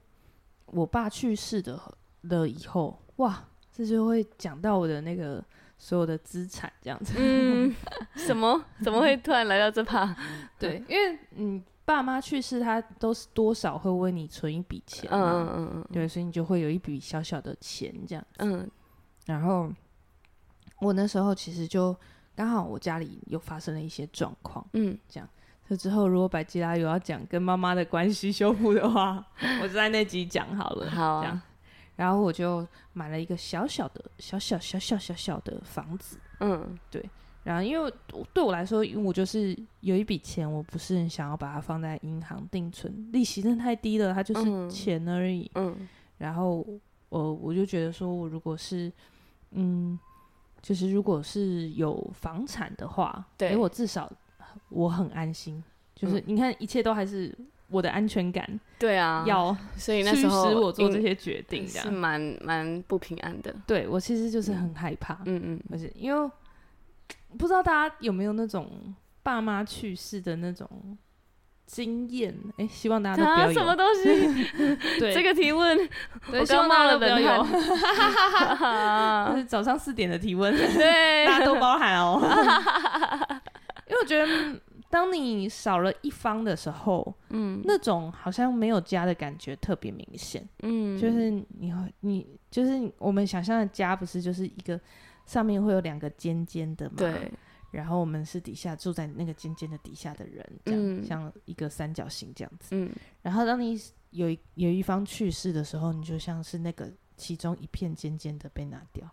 [0.65, 1.79] 我爸去世的
[2.23, 5.45] 了以后，哇，这就会讲到我的那个
[5.77, 7.13] 所有的资产这样子。
[7.19, 7.75] 嗯，
[8.17, 8.65] 什么？
[8.83, 10.17] 怎么会突然来到这趴？
[10.59, 15.11] 对，因为你爸妈去世，他都是多少会为你存一笔钱。
[15.13, 15.89] 嗯嗯嗯嗯。
[15.93, 18.27] 对，所以你就会有一笔小小的钱这样。
[18.39, 18.67] 嗯。
[19.27, 19.71] 然后
[20.81, 21.95] 我那时候其实就
[22.37, 24.65] 刚好我家里又发生了一些状况。
[24.75, 25.29] 嗯，这样。
[25.69, 29.25] 这之后，如果百吉拉有要讲跟妈妈的关系修复的话，
[29.61, 30.89] 我就在那集讲好了。
[30.91, 31.43] 好、啊，这样，
[31.97, 36.19] 然后我就买了一个小小的、小小小小小小的房子。
[36.39, 37.05] 嗯，对。
[37.43, 37.93] 然后，因为
[38.33, 45.51] 对我来说，因为我就是有一笔钱，我不是很想要把它放在银行定存，利息真的太低了，它就是钱而已。
[45.55, 45.75] 嗯。
[45.79, 46.65] 嗯，然后
[47.09, 48.93] 我我就觉得说，我如果是
[49.51, 49.99] 嗯，
[50.63, 54.11] 就是如果是有房产的话，对、欸、我至少。
[54.71, 55.63] 我很安心，
[55.95, 57.33] 就是你看，一切都还是
[57.69, 58.59] 我的安全感。
[58.79, 63.55] 对啊，要 所以那时候使我做这些决定，是蛮蛮不平安的。
[63.65, 66.31] 对，我其实就是很害怕，嗯嗯，而且因为
[67.39, 68.93] 不知道大家有没有那种
[69.23, 70.69] 爸妈去世的那种
[71.67, 72.35] 经验？
[72.57, 73.53] 哎，希望大家都不要有。
[73.53, 74.45] 什么东西。
[75.01, 75.79] 对，这个提问，
[76.33, 77.43] 我刚骂了人有，
[79.33, 82.21] 就是早上四点的提问，对，大家都包含哦。
[83.89, 94.81] 因为我觉得，当你少了一方的时候，嗯，那种好像没有家的感觉特别明显，嗯，就是你会，你就是我们想象的家，不是就是一个
[95.25, 97.31] 上面会有两个尖尖的嘛，对，
[97.71, 102.91] 然后我们是底下住在那个尖尖的底下的人，这样，嗯，像一个三角形这样子，嗯，
[103.23, 109.09] 然后当你有一有一方去世的时候，你就像是那个其中一片尖尖的被拿掉。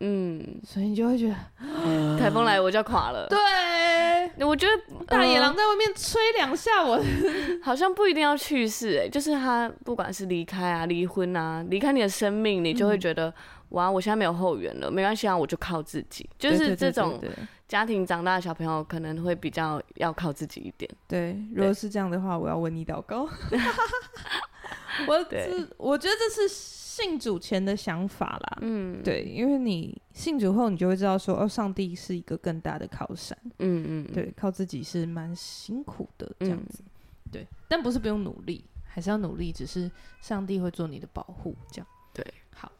[0.00, 1.34] 嗯，所以你就会觉得
[2.16, 3.26] 台风来我就要垮了。
[3.26, 7.02] 对，我觉得大野狼在外面吹两下，我。
[7.60, 13.34] 好像不一定要去世，哎，就是他不管是离开啊、离婚啊、离开你的生命，你就会觉得、嗯、
[13.70, 16.30] 哇，我现在没有后援了，没关系啊，我就靠自己。
[16.38, 17.20] 就是这种
[17.68, 20.90] 家庭长大的小朋友可能会比较要靠自己一点。
[21.06, 23.28] 对，如果是这样的话，我要为你祷告。
[25.06, 26.76] 我是我觉得这是。
[26.98, 39.88] 信主前的想法啦，嗯，对，因为你信主后，你就会知道说，哦，上帝是一个更大的靠山，嗯嗯，对，靠自己是蛮辛苦的这样子，嗯，对，但不是不用努力，还是要努力，只是
[40.20, 42.72] 上帝会做你的保护，这样，对，好。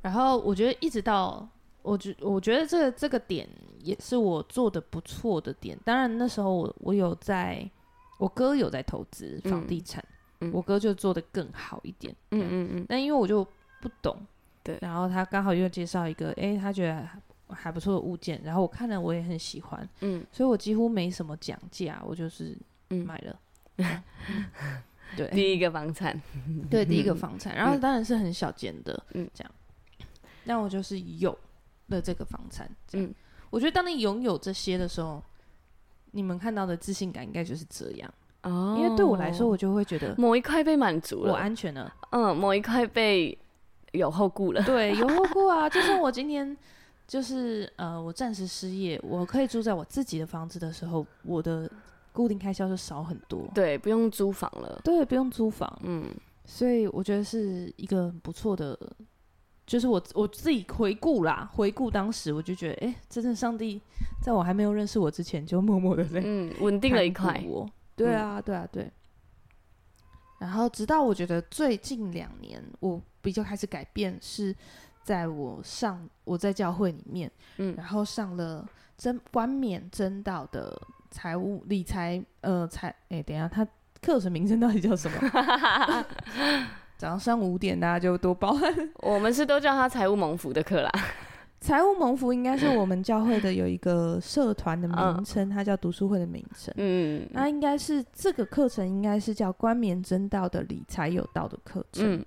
[0.00, 1.48] 然后我觉得一直到
[1.82, 7.68] 我觉我觉得这个这个点也是我做的不错的点，当然那时候我我有在，
[8.18, 10.02] 我哥有在投资房地产。
[10.02, 13.46] 嗯我哥就做的更好一点，嗯嗯嗯，但因为我就
[13.82, 14.16] 不懂，
[14.62, 17.06] 对，然后他刚好又介绍一个，哎，他觉得
[17.54, 22.56] 还不错的物件，然后我看了我也很喜欢，嗯，所以我几乎没什么讲价，我就是
[22.88, 23.38] 买了
[25.14, 26.18] 对，第一个房产，
[26.70, 29.52] 对，第一个房产，然后当然是很小间的，嗯，这样，
[30.44, 31.38] 那我就是有
[31.90, 33.14] 了这个房产，嗯，
[33.50, 35.22] 我觉得当你拥有这些的时候，
[36.12, 38.12] 你们看到的自信感应该就是这样。
[38.42, 41.92] 哦，因为对我来说，我就会觉得某一块被满足了，我安全了。
[42.10, 43.36] 嗯，某一块被
[43.92, 44.62] 有后顾了。
[44.62, 45.68] 对， 有后顾啊。
[45.68, 46.56] 就算我今天
[47.06, 51.70] 就是呃，我暂时失业，我可以住在我自己的房子的时候，我的
[52.12, 53.46] 固定开销就少很多。
[53.54, 54.80] 对，不用租房了。
[54.82, 55.70] 对，不用租房。
[55.82, 56.10] 嗯，
[56.46, 58.78] 所以我觉得是一个很不错的，
[59.70, 63.80] 就是我我自己回顾啦，回顾当时，我就觉得，哎、欸，真的上帝
[64.20, 67.40] 在我还没有认识我之前，就默默的在嗯稳定了一块。
[67.94, 68.90] 对啊，对啊，对。
[70.40, 74.52] 然后直到我觉得最近两年，我比较开始改变，是
[75.04, 80.76] 在我上我在教会里面，嗯，然后上了真冠冕真道的
[81.12, 83.64] 财务理财，呃，财，哎，等一下，他
[84.02, 85.16] 课程名称到底叫什么？
[87.00, 88.70] 早上上五点，大家就多包涵。
[89.00, 90.90] 我们是都叫他财务蒙福的课啦。
[91.58, 96.74] 财务蒙福应该是我们教会的有一个社团的名称，它叫读书会的名称。
[96.76, 102.16] 嗯，那应该是这个课程应该是叫冠冕真道的理财有道的课程。
[102.16, 102.24] 嗯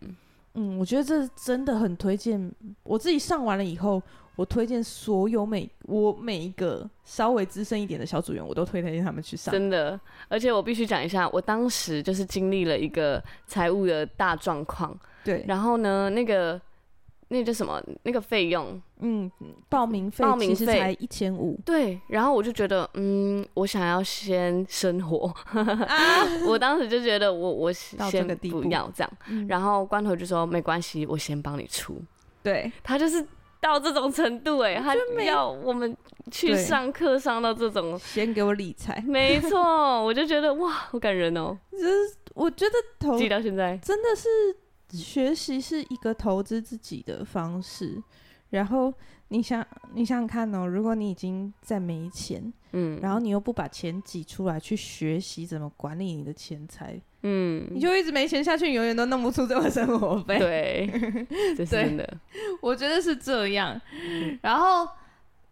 [0.55, 2.51] 嗯，我觉得这真的很推荐。
[2.81, 4.01] 我自己上完了以后，
[4.35, 9.51] 我推荐所有每我每一个稍微资深一点的小组员，我都推荐他们去上。
[9.51, 14.97] 真的，而且我必须讲一下，我当时就是经历了一个财务的大状况。
[15.23, 16.59] 对，然后呢，那个。
[17.29, 17.81] 那个叫什么？
[18.03, 19.31] 那个费用，嗯，
[19.67, 21.59] 报名费，报名费才一千五。
[21.65, 29.11] 对，然后我就觉得，嗯，我想要先生活，啊、 我当时就觉得我，我我先不要这样。
[29.29, 31.99] 嗯、然后关头就说没关系，我先帮你出。
[32.43, 33.25] 对，他就是
[33.63, 35.95] 到这种程度，哎，他要我们
[36.29, 39.01] 去上课上到这种，先给我理财。
[39.07, 41.57] 没错，我就觉得哇，好感人哦。
[41.71, 44.27] 就是我觉得投记到现在真的是。
[44.93, 47.99] 学习是一个投资自己的方式，
[48.51, 48.93] 然后
[49.29, 60.37] 你想，你想想看哦，如果你已经在没钱，嗯，然后你又不把钱挤出来去学习怎么管理你的钱财，嗯，你就一直没钱下去，你永远都弄不出这个生活费。
[60.39, 60.89] 对，
[61.57, 62.17] 这是真的，
[62.61, 63.79] 我觉得是这样。
[64.41, 64.87] 然后，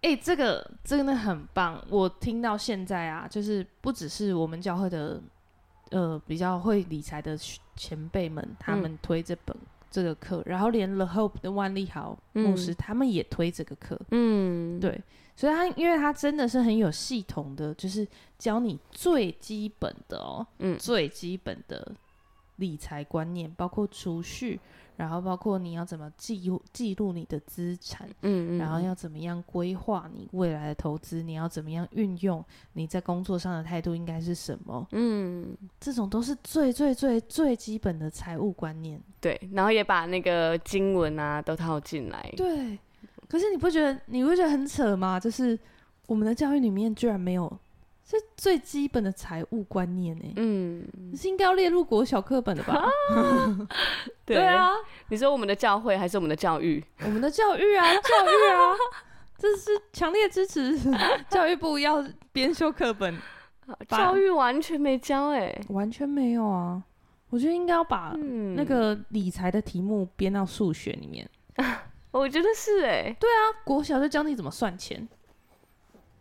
[0.02, 5.22] 哎，这个真的很棒，我听到现在啊，就是不只是我们教会的。
[5.92, 7.38] 呃，比较会理财的
[7.76, 14.00] 前辈们，他们推这本、嗯、这个课，然后连 The Hope 的万利豪牧师，嗯、他们也推这个课。
[14.12, 14.98] 嗯，对，
[15.36, 21.92] 所以他因为他真的是很有系统的，就是教你最基本的哦，嗯，最基本的
[22.58, 24.60] 理财观念，包括储蓄。
[24.98, 39.02] 然后包括你要怎么记录记录你的资产，嗯，嗯，然后要怎么样规划你未来的投资，你要怎么样运用你在工作上的态度应该是什么，嗯，这种都是最最最最基本的财务观念。
[39.20, 42.32] 对，然后也把那个经文啊都套进来。
[42.38, 42.78] 对，
[43.32, 45.18] 可是你不觉得你不觉得很扯吗？
[45.18, 45.58] 就是
[46.06, 47.50] 我们的教育里面居然没有。
[48.04, 50.34] 这最基本的财务观念呢？
[50.36, 52.84] 嗯，是应该要列入国小课本的吧？
[54.26, 54.72] 对，对啊，
[55.08, 56.84] 你说我们的教会还是我们的教育？
[57.06, 58.76] 我们的教育啊， 教育啊，
[59.38, 60.78] 这是强烈支持
[61.32, 63.18] 教育部要编修课本。
[63.88, 66.84] 教育完全没教哎、欸，完全没有啊！
[67.30, 68.14] 我觉得应该要把
[68.58, 71.26] 那个理财的题目编到数学里面。
[72.12, 75.08] 我觉得是哎、欸，对啊，国小就教你怎么算钱。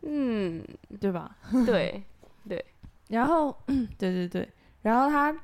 [0.03, 0.65] 嗯，
[1.01, 1.37] 对吧？
[1.67, 2.03] 对，
[2.49, 2.65] 对，
[3.09, 3.55] 然后，
[3.99, 4.49] 对对对，
[4.83, 5.37] 然后他，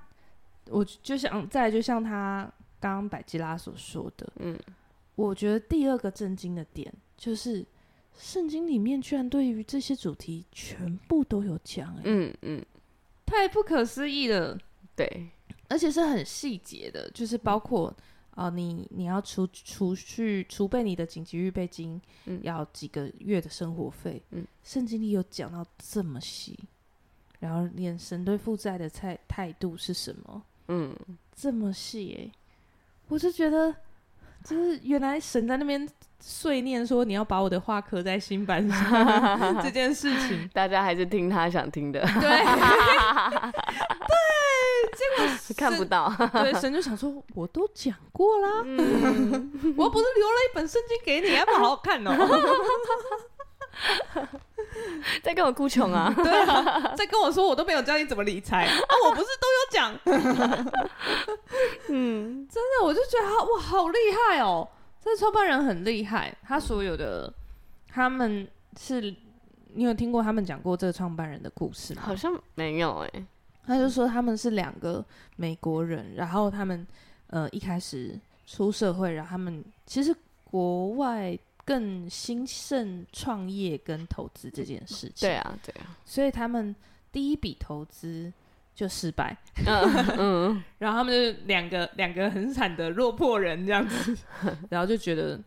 [0.71, 4.59] 我就想再就像他刚刚百吉拉所说的，嗯，
[5.15, 7.67] 我觉得第二个震惊的点就是，
[8.17, 12.65] 圣经里面居然对于这些主题全部都有讲，欸，嗯嗯，
[13.27, 14.57] 太不可思议了，
[14.95, 15.29] 对，
[15.69, 17.97] 而且是很细节的，就是包括啊、
[18.37, 26.59] 呃，你你要储储蓄储备你的紧急预备金，嗯，要几个月的生活费，嗯，圣经里有讲到这么细，
[27.41, 30.95] 然后连神对负债的态态度是什么，嗯，
[31.35, 32.33] 这么细哎、欸，
[33.09, 33.75] 我就觉得，
[34.45, 35.89] 就是原来神在那边
[36.21, 44.17] 碎念说你要把我的话刻在心板上 这件事情，大家还是听他想听的，对， 对，
[44.95, 52.13] 结果看不到，对，神就想说我都讲过啦，嗯、我又不是留了一本圣经给你，还不好好看哦。
[55.23, 56.13] 在跟我哭穷啊！
[56.17, 58.73] 对啊，在跟我说我都没有教你怎么理财啊！
[59.07, 59.95] 我不是都有讲？
[61.89, 64.67] 嗯，真的，我就觉得他哇，好厉害哦！
[65.03, 67.33] 这创办人很厉害，他所有的
[67.89, 69.15] 他们是，
[69.75, 72.03] 你有听过他们讲过这个创办人的故事吗？
[72.05, 73.27] 好像没有哎、欸。
[73.67, 75.05] 他就说他们是两个
[75.37, 76.87] 美国人，然后他们
[77.29, 81.39] 呃一开始出社会，然后他们其实国外。
[81.67, 86.73] 更兴盛创业跟投资这件事情，对啊，对啊，所以他们
[87.11, 88.33] 第一笔投资
[88.73, 94.17] 就失败，嗯嗯， 然后他们就两个两个很惨的落魄人这样子，
[94.71, 95.41] 然后就觉得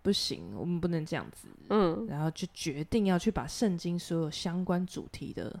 [0.00, 5.60] 不行，我们不能这样子，嗯，然后就决定要去把圣经所有相关主题的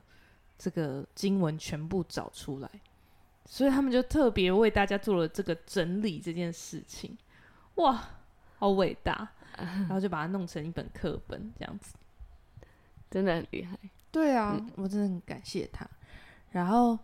[0.62, 2.70] 这个经文全部找出来，
[3.46, 7.18] 所以他们就特别为大家做了这个整理这件事情，
[7.74, 8.00] 哇，
[8.58, 9.28] 好伟大。
[9.54, 11.94] 然后就把它弄成一本课本，这样子，
[13.10, 13.78] 真的很厉害。
[14.10, 15.86] 对啊，嗯、我真的很感谢他。
[16.52, 16.98] 然后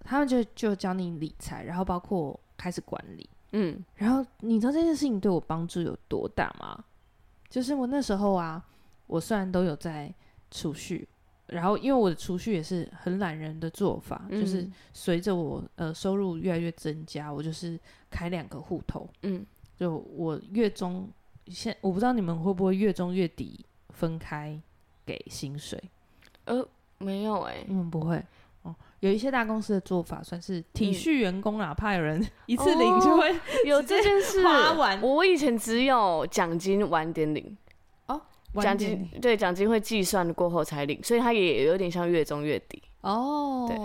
[0.00, 3.30] 他们就就教你理财，然后包括开始管理。
[3.52, 6.84] 嗯，然后你知道这件事情对我帮助有多大吗？
[7.48, 8.62] 就是我那时候啊，
[9.06, 10.12] 我虽然都有在
[10.50, 11.08] 储蓄，
[11.54, 17.78] 然后因为我的储蓄也是很懒人的做法，嗯、就是随着我呃收入越来越增加，我就是
[18.10, 19.08] 开两个户头。
[19.22, 19.44] 嗯，
[19.76, 21.08] 就我月中。
[21.48, 24.58] 现我不知道你们会不会月中月底分开
[25.04, 25.78] 给薪水？
[26.46, 28.16] 呃，没有哎、欸，你们不会
[28.62, 28.74] 哦。
[29.00, 34.98] 有一些大公司的做法算是体恤员工啦，嗯、怕有人一次领就会、哦、有这件事花完。
[35.02, 37.52] 我以前只有奖金晚点领哦，
[38.62, 43.66] 奖金对奖金会计算过后才领，所以它也有点像月中月底哦。
[43.68, 43.76] 对，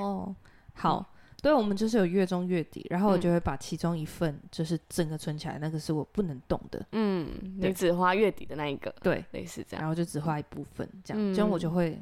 [0.73, 0.99] 好。
[0.99, 6.85] 嗯对，我们就是有月中月底，然后我就会把其中一份就是整个存起来，嗯、那个是我不能动的。
[6.91, 11.97] 嗯，你只花月底的那一个，对，类似这样，然后就只花一部分这样，嗯、这样我就会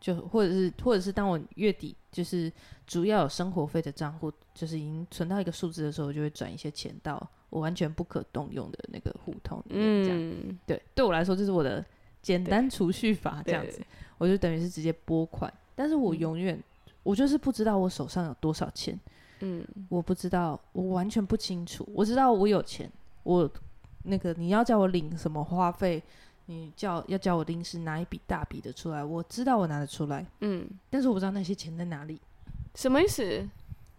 [0.00, 2.52] 就或者是或者是当我月底就是
[2.84, 10.04] 主要有生活费的账户，就是已经存到一个数字的时候，我就会转一些钱到我完全不可动用的那个户头里面。
[10.04, 11.86] 这样，嗯、对，对我来说这是我的
[12.22, 13.82] 简单储蓄法，这样子，
[14.16, 16.54] 我就等于是直接拨款，但是我永远。
[16.56, 16.62] 嗯
[17.04, 18.96] 我就是不知道我手上有多少钱，
[19.40, 21.84] 嗯，我不知道，我完全不清楚。
[21.92, 22.88] 我知道我有钱，
[23.24, 23.50] 我
[24.04, 26.00] 那个你要叫我领什么花费，
[26.46, 32.20] 你叫要叫我临时拿一笔大笔的出来，我知道我拿得出来，嗯，但是我不知道那些钱在哪里，
[32.76, 33.48] 什么意思？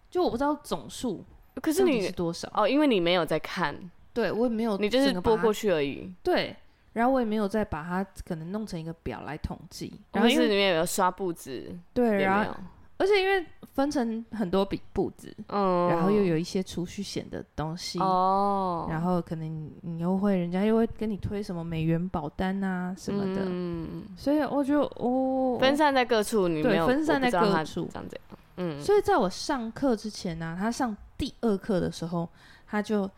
[0.09, 2.49] 就我不知道总数，可是你是多少？
[2.53, 3.77] 哦，因为你没有在看，
[4.13, 6.55] 对我也没有，你就是拨过去而已，对，
[6.93, 12.55] 然后我也没有再把它可能弄成一个表来统计，然后因为里面有没有刷簿子，对，然后。
[12.95, 28.07] 而且因为分成很多笔簿子，嗯，然后又有一些储蓄险的东西，哦，然后可能你又会，人家又会跟你推什么美元保单啊什么的，嗯，所以我就哦，分散在各处，你没有，分散在各处，这样。
[28.07, 28.17] 子，
[28.57, 32.29] 嗯，所以在我上课之前呢、啊，他上第二课的时候，
[32.67, 33.09] 他就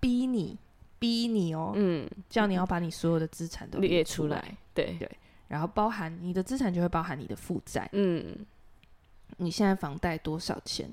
[0.00, 0.56] 逼你，
[1.06, 4.96] 逼你哦，嗯，叫你要把你所有的资产都列出来，对。
[4.98, 5.08] 对，
[5.46, 8.44] 然后包含你的资产就会包含你的负债，嗯。
[9.36, 10.90] 你现在房贷多少钱？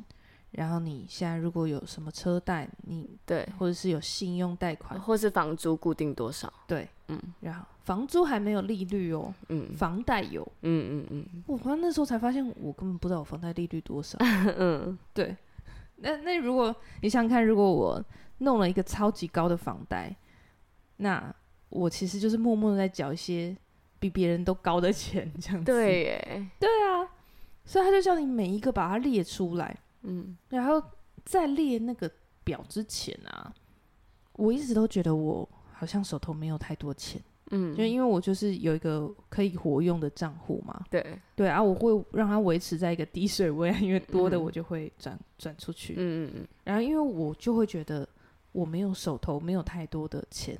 [0.51, 6.51] 然后你现在如果有什么车贷，你对，或者是有信用贷款，或是房租固定多少？
[6.67, 14.17] 对，嗯，然后房租还没有利率哦，嗯，房贷有，嗯嗯嗯，我那时候才发现，我根本不知道我房贷利率多少，
[14.57, 15.35] 嗯，对。
[15.97, 18.03] 那那如果你想想看，如果我
[18.39, 20.15] 弄了一个超级高的房贷，
[20.97, 21.33] 那
[21.69, 23.55] 我其实就是默默的在缴一些
[23.99, 27.09] 比别人都高的钱，这样子，对耶，对啊。
[27.65, 30.83] 所以他就叫你每一个把它列出来，嗯，然后
[31.23, 32.11] 在列那个
[32.43, 33.53] 表之前啊，
[34.33, 37.21] 我一直都觉得我好像手头没有太多钱，
[37.51, 41.17] 嗯，就因为我就是有一个可以活用的账户嘛，对。
[41.37, 48.05] 对啊，我会让它维持在一个低水位，因为多的我就会转转出去，嗯嗯嗯，然后因为我就会觉得
[48.53, 50.57] 我没有手头没有太多的钱。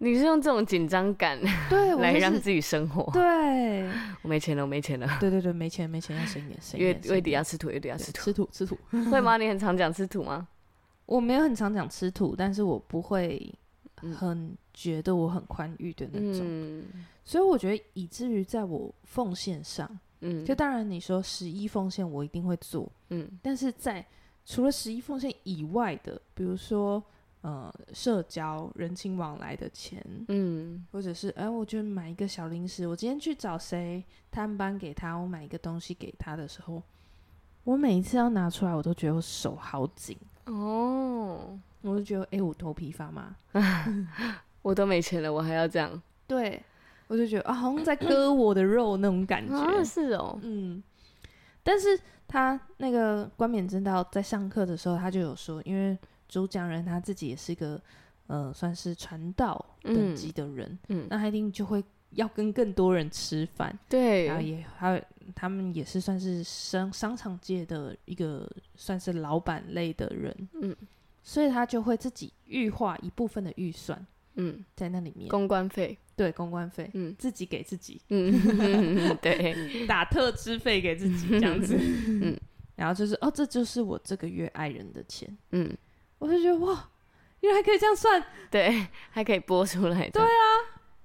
[0.00, 1.36] 你是用这种紧张感
[1.68, 3.10] 对来让自己生活？
[3.12, 3.82] 对，
[4.22, 5.08] 我没钱了，我没钱了。
[5.18, 7.00] 对对对，没钱没钱要省一点，省一点。
[7.02, 8.78] 月月底要吃土，月底要吃土，吃土吃土。
[9.10, 9.36] 会吗？
[9.36, 10.46] 你很常讲吃土吗？
[11.04, 13.52] 我没有很常讲吃土，但是我不会
[14.16, 16.42] 很觉得我很宽裕的那种。
[16.44, 16.84] 嗯、
[17.24, 24.06] 所以我觉得，以至于在我奉献上，嗯，就当然你说十一奉献，我一定会做，嗯，但是在
[24.46, 27.02] 除了十一奉献以外的，比如说。
[27.40, 32.84] 呃，社交、人情往来的钱，嗯，或者是哎、欸，我就买一个小零食。
[32.88, 36.82] 我今天去找谁探班给他，我买一个东西给他的时候，
[37.62, 43.36] 我每一次要拿出来，我都觉得我手好紧哦，我就觉得哎、欸，我头皮发麻，
[44.62, 46.02] 我都没钱了，我还要这样？
[46.26, 46.60] 对，
[47.06, 49.54] 我就觉得啊，好像在割我的肉那种感觉。
[49.54, 50.82] 啊、是哦，嗯。
[51.62, 55.96] 但是他那个冠冕真道在上课的时候，他就有说，因为。
[56.28, 57.80] 主讲人他自己也是一个，
[58.26, 65.02] 呃，算是传道等级的人，嗯，嗯，那他一定就会要跟更多人吃饭，对，然后也还有
[65.34, 70.74] 他们也是算是商商场界的一个算是老板类的人，嗯，
[71.22, 75.28] 所以他就会自己预划一部分的预算，嗯，在那里面。
[75.28, 78.32] 公关费，对，公关费，嗯，自己给自己，嗯，
[79.22, 82.38] 对，打特支费给自己这样子，嗯，
[82.76, 85.74] 然后就是哦，这就是我这个月爱人的钱，嗯。
[86.18, 86.90] 我就觉得哇，
[87.40, 90.08] 原来还可以这样算，对， 还可以播出来。
[90.10, 90.42] 对啊，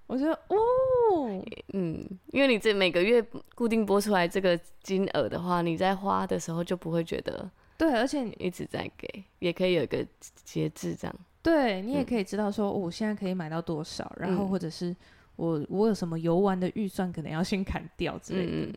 [0.08, 1.44] 我觉得哦，
[1.74, 3.24] 嗯，因为你这每个月
[3.56, 10.06] 固定播出来这个金额的话，你在花的时候就不会觉得对，而且你一直在给，也可以有一个
[10.44, 11.16] 节制这样。
[11.42, 14.96] 对，你也可以知道说，我、嗯哦、现在可以买到多少，然后或者是
[15.36, 18.52] 我我有什么游玩的预算，可能要先砍掉之类的。
[18.52, 18.74] 嗯、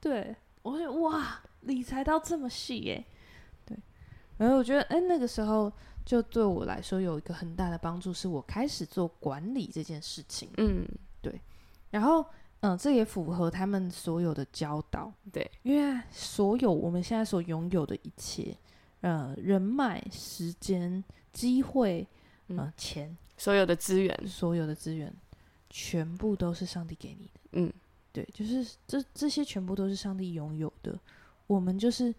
[0.00, 2.94] 对，我觉得哇，理财到这么细耶。
[2.94, 3.04] 然
[4.48, 5.70] 后我觉得，哎，那个时候
[6.02, 10.48] 就对我来说有一个很大的帮助，是我开始做管理这件事情。
[10.56, 10.86] 嗯，
[11.20, 11.38] 对。
[11.90, 12.24] 然后，
[12.60, 15.12] 嗯，这也符合他们所有的教导。
[15.30, 18.56] 对，因为所有我们现在所拥有的一切，
[19.02, 22.08] 呃，人脉、时间、机会，
[22.46, 25.12] 呃，嗯，钱，所有的资源，所有的资源，
[25.68, 27.40] 全部都是上帝给你的。
[27.52, 27.72] 嗯，
[28.10, 30.98] 对，就是这这些全部都是上帝拥有的。
[31.46, 32.14] 我们就是。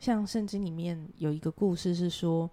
[0.00, 2.50] 像圣经里面有一个故事是说，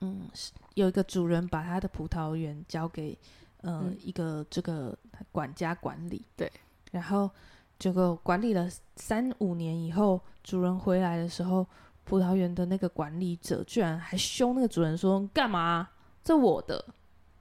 [0.00, 0.28] 嗯，
[0.74, 3.18] 有一个主人把他的葡萄园交给，
[3.58, 4.96] 呃，嗯、一个这个
[5.32, 6.50] 管家管理，对，
[6.92, 7.28] 然后
[7.76, 11.66] 这个管理了三五年以后，主人回来的时候，
[12.04, 15.88] 葡萄园的那个管理者居然还凶那个主人说：“干嘛？
[16.22, 16.84] 这我的。”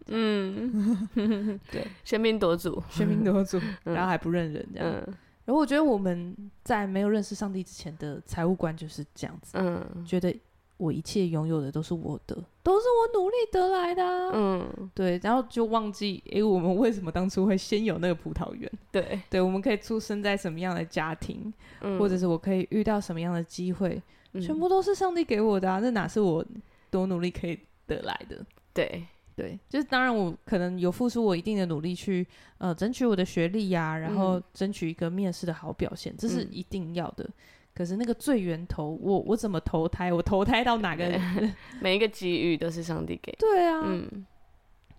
[0.07, 1.07] 嗯，
[1.71, 4.91] 对，喧宾夺主，喧宾夺主，然后还不认人这样。
[5.07, 5.13] 嗯
[5.51, 6.33] 然后我觉得我们
[6.63, 10.33] 在没有认识上帝之前的财务观就是这样子，嗯，觉得
[10.77, 12.33] 我一切拥有的都是我的，
[12.63, 18.71] 都是我努力得来的，啊，嗯，对，然后就忘记，诶，我们为什么当初会先有那个葡萄园？
[18.93, 26.45] 对，对，我们可以出生在什么样的家庭，嗯，或者是我可以遇到什么样的机会，嗯，全部都是上帝给我的啊，那哪是我
[26.89, 28.37] 多努力可以得来的？
[28.73, 29.05] 对。
[29.36, 32.27] 对，就是当然，我可能有付出我一定的努力去
[32.57, 37.27] 呃争取我的学历呀、啊，然后争取一个面试的好表现，嗯、这是一定要的。
[37.73, 40.11] 可是那个最源头，我我怎么投胎？
[40.11, 41.17] 我投胎到哪个？
[41.82, 43.32] 每一个机遇都是上帝给。
[43.39, 44.25] 对啊，嗯，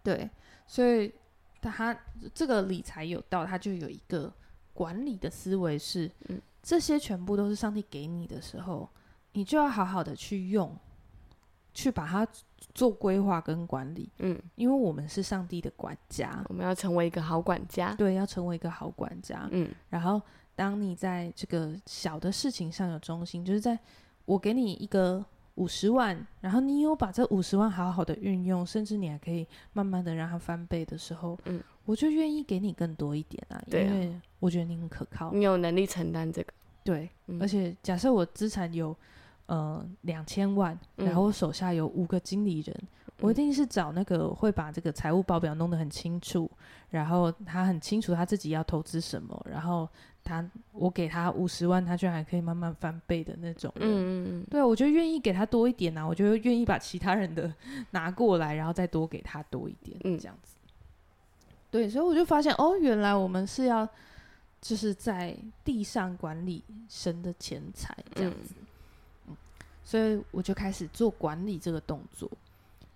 [0.03, 0.29] 对，
[0.67, 1.13] 所以
[1.61, 1.97] 他
[2.35, 4.33] 这个理财有道，他就有一个
[4.73, 8.89] 管理的思维是，嗯，这些全部都是上帝给你的时候，
[9.33, 10.75] 你就要好好的去用，
[11.75, 12.27] 去把它。
[12.75, 19.69] 做规划跟管理，嗯，因为我们是上帝的管家，我们要成为一个好管家，对，要成为一个好管家，嗯。
[19.91, 20.21] 然后，
[20.55, 23.79] 当你在这个小的事情上有忠心，就是在
[24.25, 25.23] 我给你一个
[25.57, 36.53] 五十万，然后你有把这五十万好好的运用，甚至你还可以慢慢的让它翻倍的时候，嗯，我就愿意给你更多一点啊，对啊，因为我觉得你很可靠，你有能力承担这个，
[36.83, 38.97] 对，嗯，而且假设我资产有。
[39.47, 46.51] 呃，两千万，然后我手下有五个经理人，嗯，我一定是找那个会把这个财务报表弄得很清楚，
[46.91, 49.87] 然后他很清楚他自己要投资什么，然后
[50.25, 53.87] 他我给他五十万，他居然还可以慢慢翻倍的那种人。
[53.87, 57.53] 嗯嗯对，我就愿意给他多一点啊，我就愿意把其他人的
[57.91, 60.55] 拿过来，然后再多给他多一点，嗯，这样子。
[61.71, 63.87] 对，所以我就发现，哦，原来我们是要
[64.61, 68.55] 就是在地上管理神的钱财这样子。
[68.59, 68.67] 嗯
[69.85, 72.31] 所以我就开始做管理这个动作，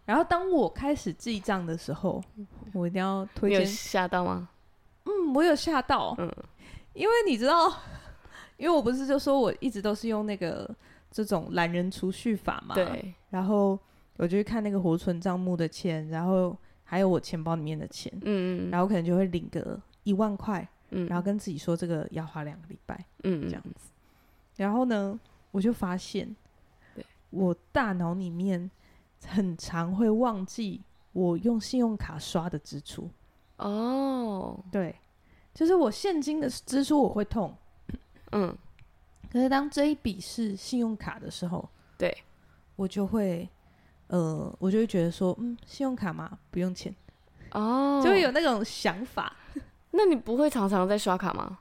[0.04, 2.22] 然后当我开始记账的时候，
[2.72, 3.60] 我一定要推荐。
[3.60, 4.48] 你有吓到吗？
[5.04, 6.14] 嗯，我有吓到。
[6.18, 6.32] 嗯，
[6.94, 7.72] 因为你知道，
[8.56, 10.68] 因为我不是就说我一直都是用那个
[11.10, 12.74] 这种懒人储蓄法嘛。
[12.74, 13.14] 对。
[13.30, 13.78] 然后
[14.16, 23.90] 我就去看那个活存账目的钱，然后还有我钱包里面的钱，嗯嗯然后可能就会领个一万块，嗯，然后跟自己说这个要花两个礼拜，嗯这样子。
[24.56, 25.18] 然后呢，
[25.50, 26.34] 我就发现，
[27.30, 28.70] 我大脑里面
[29.26, 33.08] 很常会忘记我用信用卡刷的支出。
[33.56, 34.94] 哦，对，
[35.54, 37.54] 就是我现金的支出我会痛，
[38.32, 38.56] 嗯，
[39.32, 41.66] 可是当这一笔是信用卡的时候，
[41.96, 42.14] 对，
[42.76, 43.48] 我就会，
[44.08, 46.94] 呃，我就会觉得说，嗯，信用卡嘛，不用钱，
[47.52, 49.34] 哦，就会有那种想法。
[49.92, 51.58] 那你不会常常在刷卡吗？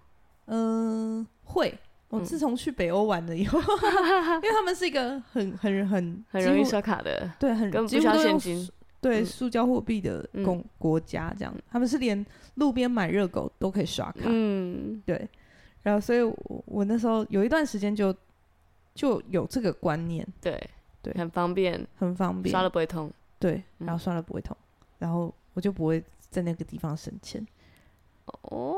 [0.48, 1.80] 嗯，会。
[2.10, 3.60] 我自从去北欧玩了以后，
[4.38, 8.70] 因为他们是一个很很很很容易刷卡的，对，很根本不需要现金，
[9.02, 9.26] 对，嗯。
[9.26, 12.26] 塑胶货币的公国家这样，他们是连
[12.56, 15.28] 路边买热狗都可以刷卡，嗯，对。
[15.84, 18.16] 然后，所以我我那时候有一段时间就
[18.94, 20.60] 就有这个观念，对
[21.02, 23.98] 对，很方便，很方便，刷了不会痛，对，然后。
[24.02, 24.56] 刷了不会痛，
[24.98, 27.46] 然后我就不会在那个地方省钱。
[28.44, 28.76] 哦，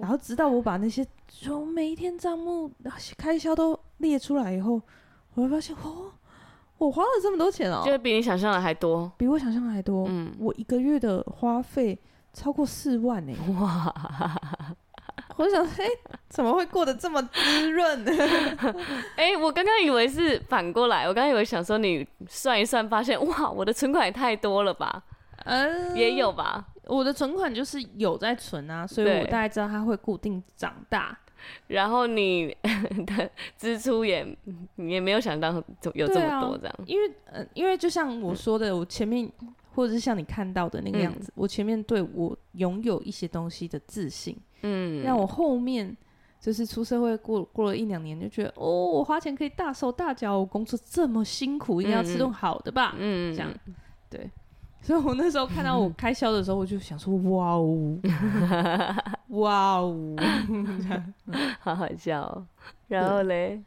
[0.00, 2.70] 然后直到我把那些从每一天账目
[3.16, 4.80] 开销都列出来以后，
[5.34, 6.12] 我会发现哦，
[6.78, 10.06] 我花了这么多钱哦，就比你想象的还多，比我想象的还多。
[10.08, 11.98] 嗯，我一个月的花费
[12.32, 13.32] 超过四万呢。
[13.60, 13.94] 哇！
[15.36, 15.86] 我想，哎，
[16.28, 18.12] 怎么会过得这么滋润呢？
[19.16, 25.02] 哎，我刚刚以为是反过来，我刚刚以为想说你算一算，发现哇，我的存款也太多了吧？
[25.44, 26.66] 嗯，也有吧。
[26.90, 31.16] 我的存款就是有在存啊，所以我大概知道它会固定长大。
[31.68, 32.54] 然后你
[33.06, 34.36] 的支出也
[34.74, 35.50] 你也没有想到
[35.94, 39.26] 有这么多这样，啊、因为呃，因为就像我说的，我前面
[39.74, 45.96] 或者是像你看到的那个样子，嗯、我前面对我拥有一些东西的自信，嗯，让我后面
[46.38, 53.50] 就是出社会过过了一两年，就觉得哦，我花钱可以大手大脚，我工作这么辛苦，一定要吃顿好的吧，嗯，这样，
[54.10, 54.30] 对。
[54.82, 57.98] 所以我那时候看到我 开销的时候，我就想说： 哇哦，
[59.28, 60.16] 哇哦，
[61.60, 62.46] 好好笑哦。
[62.88, 63.60] 然后嘞，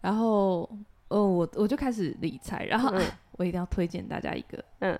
[0.00, 0.68] 然后
[1.08, 2.64] 哦，我我就开始理财。
[2.66, 4.98] 然后、嗯、我一定要推荐大家一个，嗯，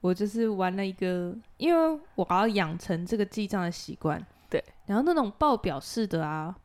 [0.00, 4.24] 我就是玩了一个，因为我要养成这个记账的习惯。
[4.48, 6.56] 对，然后那种报表式的啊。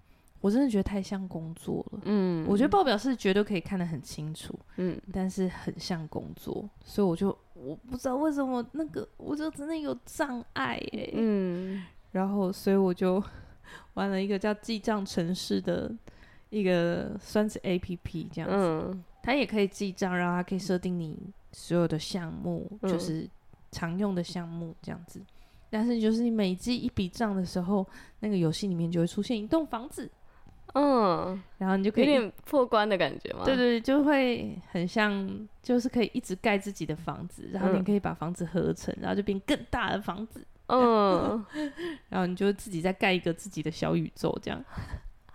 [0.41, 13.23] 我真的觉得太像工作了，嗯，我觉得报表是绝对可以看得很清楚，嗯，但是很像工作，所以我就我不知道为什么那个我就真的有障碍哎，嗯，然后所以我就
[13.95, 15.91] 玩了一个叫记账城市的
[16.49, 21.17] 一个算是 APP 这样子，嗯，它也可以记账，然后它可以设定你
[21.51, 23.27] 所有的项目，嗯，就是
[23.71, 25.21] 常用的项目这样子，
[25.69, 27.87] 但是就是你每记一笔账的时候，
[28.19, 30.09] 那个游戏里面就会出现一栋房子。
[30.77, 33.43] 嗯，然后你就可以有点破关的感觉吗？
[33.45, 40.45] 对对，就会很像，就是可以一直盖自己的房子，然后你可以把房子合成，然后就变更大的房子。
[40.67, 41.45] 嗯，
[42.09, 44.61] 然后你就自己再盖一个自己的小宇宙，这样。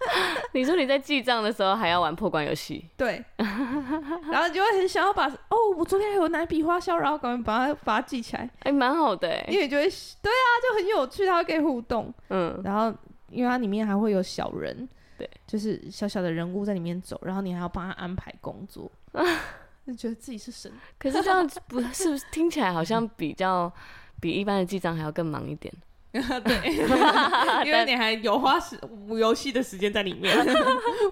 [0.52, 2.84] 你说你在记账的时候还要玩破关游戏？
[2.96, 3.24] 对。
[3.38, 8.50] 然后你就会很想要把哦，我昨天还有哪笔花销，然后赶快把它把它记起来。
[8.60, 12.12] 哎，蛮好的哎，因为就会对啊，就很有趣，它会可以互动。
[12.28, 12.92] 嗯，然后
[13.30, 14.86] 因为它里面还会有小人。
[15.20, 18.90] 对，就是小小的人物在里面走，然后你还要帮他安排工作，
[19.86, 20.72] 就觉得自己是神。
[20.98, 23.70] 可是这样子不是不是听起来好像比较
[24.18, 25.70] 比一般的记账还要更忙一点？
[26.10, 26.72] 对，
[27.66, 30.34] 因为你还有花时游戏的时间在里面。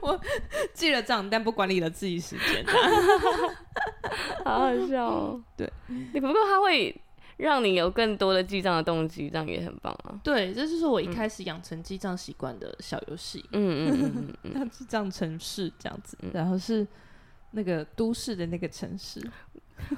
[0.01, 0.19] 我
[0.73, 2.65] 记了账，但不管理了自己时间，
[4.43, 5.45] 好好笑哦。
[5.55, 5.71] 对，
[6.15, 6.99] 你不过他会。
[7.39, 10.21] 让你有更多的记账的动机，这样也很棒啊。
[10.23, 13.45] 对，这就是我一开始养成记账习惯的小游戏。
[13.53, 16.87] 嗯嗯嗯 记账城市这样子，然后是
[17.53, 19.25] 那个都市的那个城市。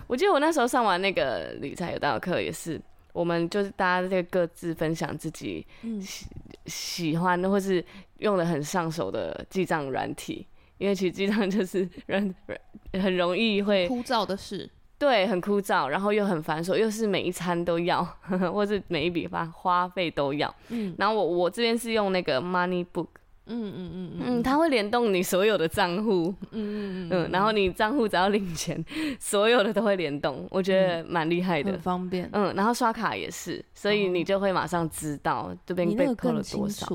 [0.07, 2.79] 我记得我那时候上完那个理财有道课，也是
[3.15, 5.67] 我们就是大家这个各自分享自己
[6.01, 6.27] 喜
[6.67, 7.83] 喜欢的或是
[8.19, 12.33] 用的很上手的记账软体，因为其实记账就是人
[13.03, 14.69] 很容易会枯燥的事。
[15.01, 20.55] 对，很枯燥，然后又很繁琐，又是每一餐都要，呵 呵或是每一笔花花费都要。
[20.69, 23.07] 嗯，然后我我这边是用那个 Money Book，
[23.47, 28.85] 嗯嗯嗯嗯，它会联动你所有的账户，嗯嗯嗯，嗯，然后你账户只要领钱，
[29.19, 32.29] 所有的都会联动，我觉得蛮厉害的，很方便。
[32.35, 36.87] 嗯，然后刷卡也是，所以你就会马上知道这边被扣了多少。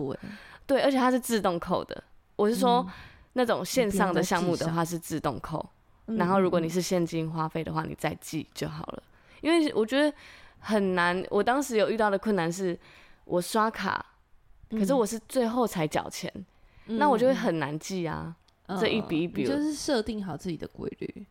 [0.68, 2.04] 对，而且它是自动扣的。
[2.36, 2.86] 我是说，
[3.34, 5.68] 那种线上的项目的话是自动扣。
[6.06, 9.04] 然后，如果你是现金花费的话，你再记就好了。
[9.42, 10.16] 因为我觉得
[10.60, 11.24] 很难。
[11.30, 12.78] 我当时有遇到的困难是，
[13.26, 14.06] 我刷卡，
[14.70, 16.32] 可是我是最后才缴钱，
[16.86, 18.36] 那我就会很难记啊。
[18.80, 21.26] 这一笔一笔，就是设定好自己的规律。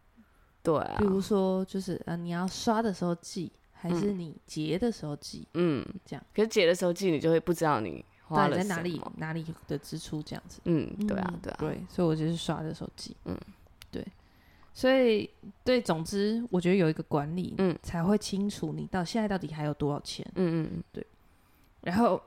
[0.62, 5.46] 对啊，比如说就是呃，你要刷的时候记，还是你结的时候记？
[5.54, 6.24] 嗯，这样。
[6.34, 10.60] 可是结的时候记，你就会不知道你花了在哪里哪里的支出这样子。
[10.64, 13.16] 嗯，对啊，对啊，对，所以我就是刷的时候记。
[13.24, 13.36] 嗯，
[13.90, 14.06] 对。
[14.76, 15.30] 所以
[15.62, 20.26] 对，总之我觉得有一个管理，嗯，才会清楚你到现在到底还有多少钱。
[20.34, 21.06] 嗯嗯嗯，对。
[21.82, 22.20] 然后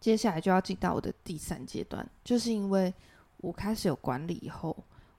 [0.00, 2.92] 接下来就要进到我的第三阶段，就是因为
[3.36, 4.74] 我开始有管理以后，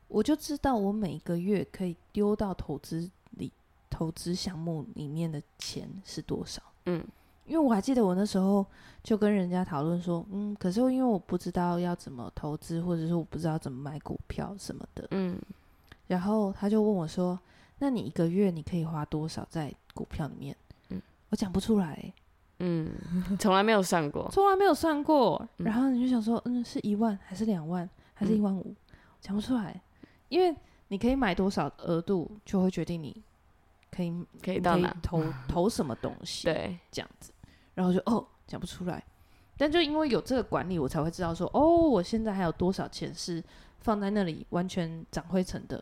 [0.08, 3.52] 我就知道我每个月可以丢到投资里
[3.88, 6.60] 投资项目里面的钱是多少。
[6.88, 7.06] 嗯，
[7.46, 8.66] 因为我还记得我那时候
[9.04, 15.08] 就跟人家讨论说，嗯，可是因为我不知道要怎么投资，或者是我不知道怎么买股票什么的。
[15.12, 15.40] 嗯。
[16.12, 17.40] 然后他就问我说
[17.80, 20.54] ：“那你一个月你可以花多少在股票里面？”
[20.90, 22.14] 嗯，我讲不出来、欸，
[22.60, 22.92] 嗯，
[23.40, 25.48] 从来没有算过，从来没有算过。
[25.56, 28.76] 然后你就想说，嗯，是一万还是两万还是一万五？
[29.22, 29.82] 讲、嗯、不出来，
[30.28, 30.54] 因为
[30.90, 33.24] 你可以买多少额度，就会决定你
[33.90, 36.44] 可以可以到哪投 投什么东西。
[36.48, 37.32] 对，这样子。
[37.74, 39.02] 然后就哦，讲不出来。
[39.56, 43.42] 但就因为有这个管理，我才会知道说，哦，我现在还有多少钱是
[43.80, 45.82] 放在那里完全长灰尘的。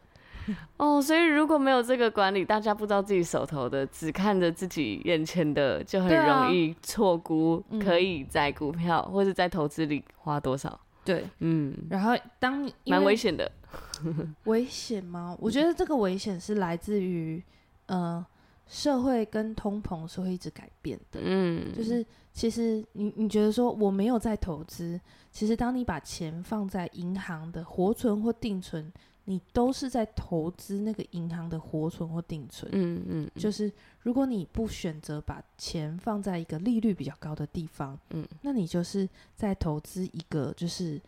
[0.77, 10.79] 哦，所以如果没有这个管理，大家不知道自己手头的，只看着自己眼前的，就很容易错估可以在股票或者在投资里花多少。
[11.03, 11.75] 对，嗯。
[11.89, 13.51] 然后当你蛮危险的，
[14.45, 15.35] 危险吗？
[15.39, 17.43] 我觉得这个危险是来自于，
[17.87, 18.25] 呃，
[18.67, 21.19] 社会跟通膨是会一直改变的。
[21.23, 24.99] 嗯，就是其实你你觉得说我没有在投资，
[25.31, 28.91] 其实当你把钱放在银行的活存或定存。
[29.30, 33.71] 你都是在投资那个银行的活存或定存，嗯嗯，就是
[34.01, 40.99] 如果你不选择把钱放在一个利率比较高的地方，嗯，那你就是在投资一个就是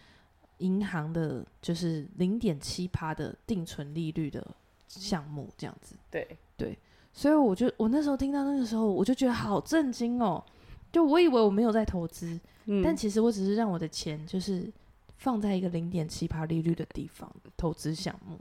[0.60, 4.46] 银行的，就是零点七趴的定存利率的
[4.88, 6.38] 项目这样子，对。
[6.56, 6.78] 对，
[7.12, 10.44] 所以我就我那时候听到那个时候，我就觉得好震惊哦，
[10.92, 14.72] 就我以为我没有在投资，嗯，但其实我只是让我的钱就是。
[15.22, 18.40] 放在一个零点七趴利率的地方投资项目，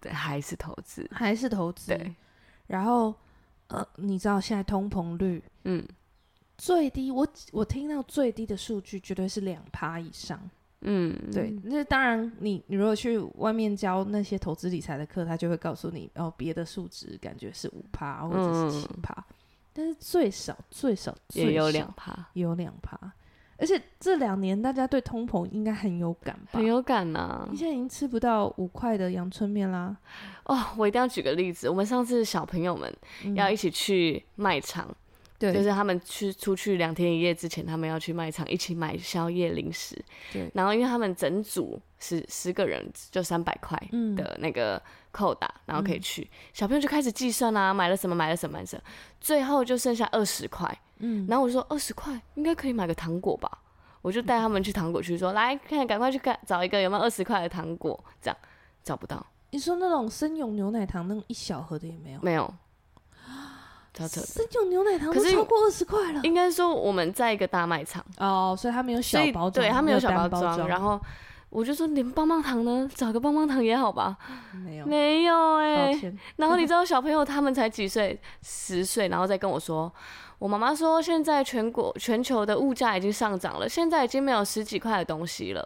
[0.00, 1.88] 对，还是投资，还是投资。
[1.94, 2.14] 对，
[2.68, 3.14] 然后
[3.66, 5.86] 呃，你知道现在通膨率，嗯，
[6.56, 10.40] 最低我我听到最低的数据绝对是两趴以上，
[10.80, 11.50] 嗯，对。
[11.64, 19.34] 那当然你，你你如果去外面教那些投资理财的课，他就会告诉你，哦，别的数值感觉是五趴或者是七趴，嗯，
[19.74, 22.98] 但是最少最少最少也有两趴，也有两趴。
[23.62, 26.58] 而且这两年大家对通膨应该很有感吧？
[26.58, 27.48] 很有感呐、啊！
[27.48, 29.96] 你现在已经吃不到五块的阳春面啦。
[30.46, 31.68] 哦，我一定要举个例子。
[31.68, 32.92] 我们上次小朋友们
[33.36, 34.92] 要一起去卖场，
[35.50, 39.96] 就是他们去出去两天一夜之前，他们要去卖场一起买宵夜零食。
[40.32, 40.50] 对。
[40.54, 43.76] 然后因为他们整组十十个人就三百块
[44.14, 44.80] 的那个
[45.10, 48.82] 扣打，然后可以去、嗯，小朋友就开始计算啊，买了什么买了什么买了什么，
[49.20, 50.78] 最后就剩下二十块。
[50.98, 53.58] 嗯，然后我就说二十块应该可以买个糖果吧，
[54.02, 58.36] 我就带他们去糖果区说，来看，赶快去看找一个有没有二十块的糖果，这样
[58.84, 59.26] 找不到。
[59.50, 62.20] 你说那种生永牛奶糖那种一小盒的也没有？
[62.22, 62.54] 没有，
[63.94, 64.20] 超扯。
[64.20, 66.20] 生永牛奶糖都超过二十块了。
[66.22, 71.00] 应该说我们在一个大卖场哦，所以他没有小包装，对，他没有小包包装，然后。
[71.54, 74.16] 我就说连棒棒糖呢，找个棒棒糖也好吧。
[74.64, 76.14] 没有，没有哎、欸。
[76.36, 79.92] 然后你知道小朋友他们才几岁，十岁，然后再跟我说，
[80.38, 85.62] 我妈妈说现在全国全球的物价已经上涨了，现在已经没有十几块的东西了。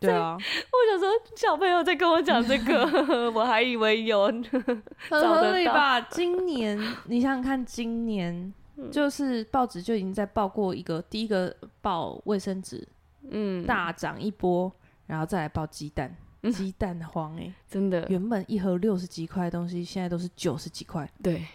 [0.00, 6.00] 对啊，我想说小朋友在跟我讲这个， 我还以为有，很合理吧？
[6.00, 8.52] 今年你想想看，今年
[8.92, 12.86] 就是报纸就已经在报过一个，第一个报卫生纸，
[13.30, 14.72] 嗯，大涨一波。
[15.06, 16.14] 然后再来报鸡蛋，
[16.52, 21.10] 鸡蛋黄哎、欸，真的，原本一盒六十几块的东西，现在都是九十几块。
[21.22, 21.46] 对，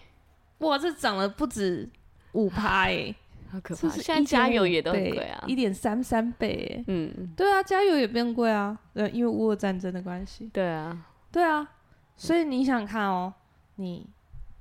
[0.57, 1.87] 哇，这涨了不止
[2.31, 3.13] 五趴哎，
[3.53, 3.89] 好可怕！
[3.89, 6.83] 现在加油也都很贵啊，一点三三倍。
[6.87, 10.49] 嗯，对啊，加油也变贵啊，呃，因为乌俄战争的关系。
[10.51, 11.69] 对啊，对啊，
[12.17, 13.31] 所以你想看哦，
[13.75, 14.03] 你，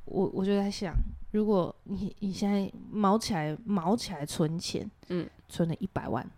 [0.05, 0.95] 我我就在想，
[1.31, 6.29] 如果你你现在毛起来毛起来存钱，嗯，存了一百万。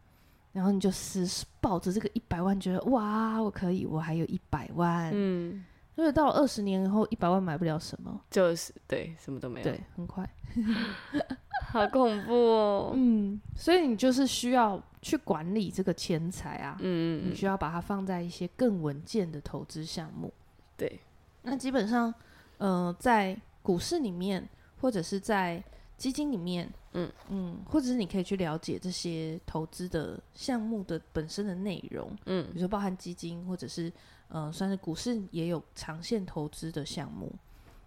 [0.52, 5.11] 然后你就死抱着这个一百万，觉得哇，我可以，我还有一百万。
[5.12, 5.64] 嗯，
[5.95, 9.64] 所以到了二十年以后，一百万买不了什么，就是对，什么都没有。
[9.64, 10.28] 对，很快，
[11.70, 12.92] 好恐怖哦。
[12.95, 16.76] 嗯，所以你就是需要去管理这个钱财啊。
[16.80, 20.32] 嗯嗯，你需要把它放在一些更稳健的投资项目。
[20.76, 21.01] 对，
[21.42, 22.12] 那基本上，
[22.59, 24.49] 呃，在股市里面
[24.80, 25.62] 或者是在
[25.97, 26.72] 基金里面。
[26.97, 33.92] 嗯嗯，或者是你可以去了解这些投资的项目的本身的内容，嗯，比如说包含基金，或者是
[34.28, 37.32] 呃，算是股市也有长线投资的项目。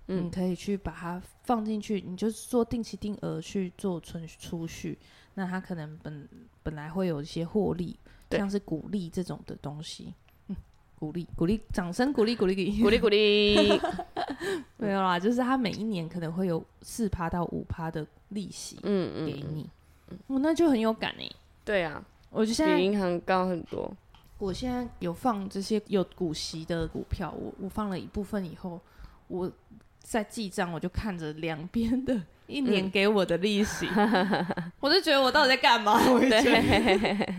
[0.10, 4.98] 嗯、你可以去把它放进去，你就做定期定额去做存储蓄，
[5.34, 6.26] 那它可能本
[6.64, 8.00] 本来会有一些获利，
[8.32, 10.14] 像是股利这种的东西。
[10.48, 10.56] 嗯，
[10.98, 13.82] 股利，鼓励，掌声鼓励，鼓励，鼓励，鼓励。
[14.78, 19.70] 没有啦，就是它每一年可能会有四趴到五趴的利息，嗯嗯，给你，
[20.08, 21.30] 嗯，嗯，那就很有感哎。
[21.66, 23.92] 对啊，我就现在比银行高很多。
[24.38, 28.80] 我现在有放这些有股息的股票，我我放了一部分以后，
[29.28, 29.52] 我
[30.00, 34.46] 在记账，我就看着两边的一年给我的利息，嗯、
[34.80, 36.00] 我就觉得我到底在干嘛？
[36.20, 37.34] 对，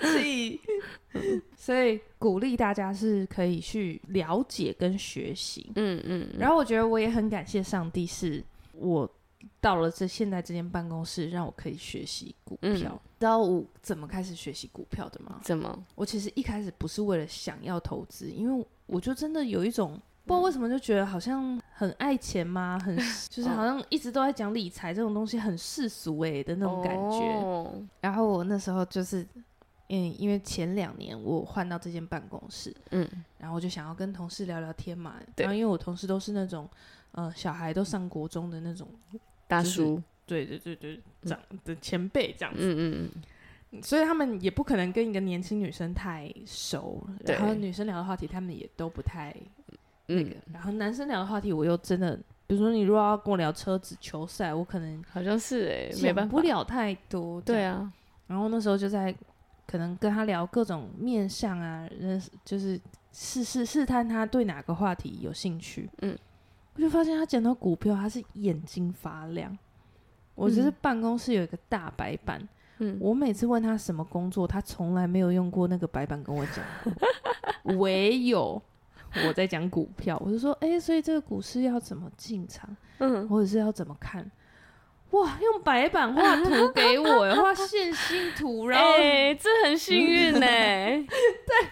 [0.00, 0.60] 所以
[1.56, 8.42] 所以鼓励大家是可以去了解跟学习，嗯嗯，然后我觉得我也很感谢上帝，是
[8.72, 9.10] 我。
[9.60, 12.70] 到了这现在这间办公室，让我可以学习股票。
[12.72, 15.40] 嗯、知道我怎么开始学习股票的吗？
[15.42, 15.84] 怎么？
[15.94, 22.96] 我其实一开始不是为了想要投资，因为我就真的有一种不知道为什么就觉得好像很爱钱嘛，很
[23.28, 27.18] 就是好像一直都在讲理财这种东西，很世俗哎的那种感觉。
[27.42, 29.26] 哦、然后我那时候就是，
[29.88, 35.16] 嗯，因为前两年我换到这间办公室，嗯，然后我就想要跟同事聊聊天嘛。
[35.36, 36.68] 然后因为我同事都是那种，
[37.12, 38.88] 呃，小孩都上国中的那种。
[39.46, 43.10] 大叔，对对对对，长的前辈这样子，嗯嗯
[43.72, 49.34] 嗯，所以他们也不可能跟一个年轻女生太熟，然后女生聊的话题他们也都不太
[50.06, 52.16] 那个，然后男生聊的话题我又真的，
[52.46, 57.92] 比如说你如果要跟我聊车子、球赛，我可能好像是哎，没办法，不了太多，对啊，
[58.26, 59.14] 然后那时候就在
[59.66, 62.80] 可能跟他聊各种面相啊，认识就是
[63.12, 66.16] 试试试探他对哪个话题有兴趣，嗯。
[66.76, 69.56] 我就发现他讲到股票，他是眼睛发亮。
[70.34, 72.48] 我就是办公室有一个大白板，
[72.78, 76.92] 嗯，我每次问他什么工作，他从来没有用过那个白板跟我讲过，
[77.78, 78.60] 唯有
[79.24, 84.28] 我在讲股票，我就说，哎、欸，所以这个股市要怎么进场，嗯，或者是要怎么看？
[85.10, 90.40] 哇，用白板画图给我，画线性图，然后， 哎、欸，这很幸运呢。
[90.40, 91.68] 对，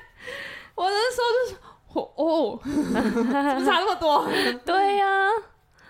[0.77, 1.72] 我那时候就是。
[1.95, 4.27] 哦， 怎么差那么多？
[4.65, 5.29] 对呀、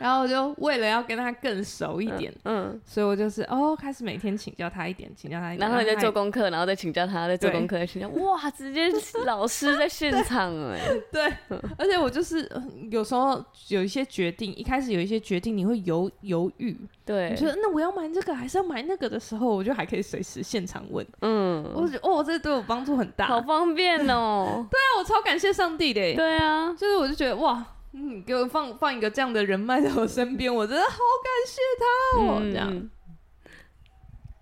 [0.03, 8.91] 然后我就为了要跟他更熟一点，嗯，嗯，所以我就是哦，开始每天请教他一点，请教他一点，然后你在做功课，然后再请教他，再做功课，再请教，哇，直接
[9.25, 10.81] 老师在现场哎，
[11.13, 11.33] 对，
[11.79, 12.51] 而且我就是
[12.91, 27.65] 有时候有一些决定，一开始有一些决定你会犹犹豫，对，你觉得那我要买这个还是要买那个的时候，我就还可以随时现场问，嗯，我觉得哦，这对我帮助很大，好方便哦， 对啊，我超感谢上帝的，对啊，就是我就觉得哇。
[27.95, 32.39] 嗯，给我放放一个这样的人脉在我身边，我真的好感谢他哦。
[32.41, 32.91] 嗯、这样，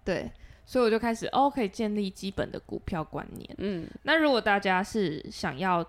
[0.05, 0.31] 对，
[0.65, 3.55] 所以我就开始哦，可以建立基本的股票观念。
[3.59, 5.85] 嗯，那如果大家是想要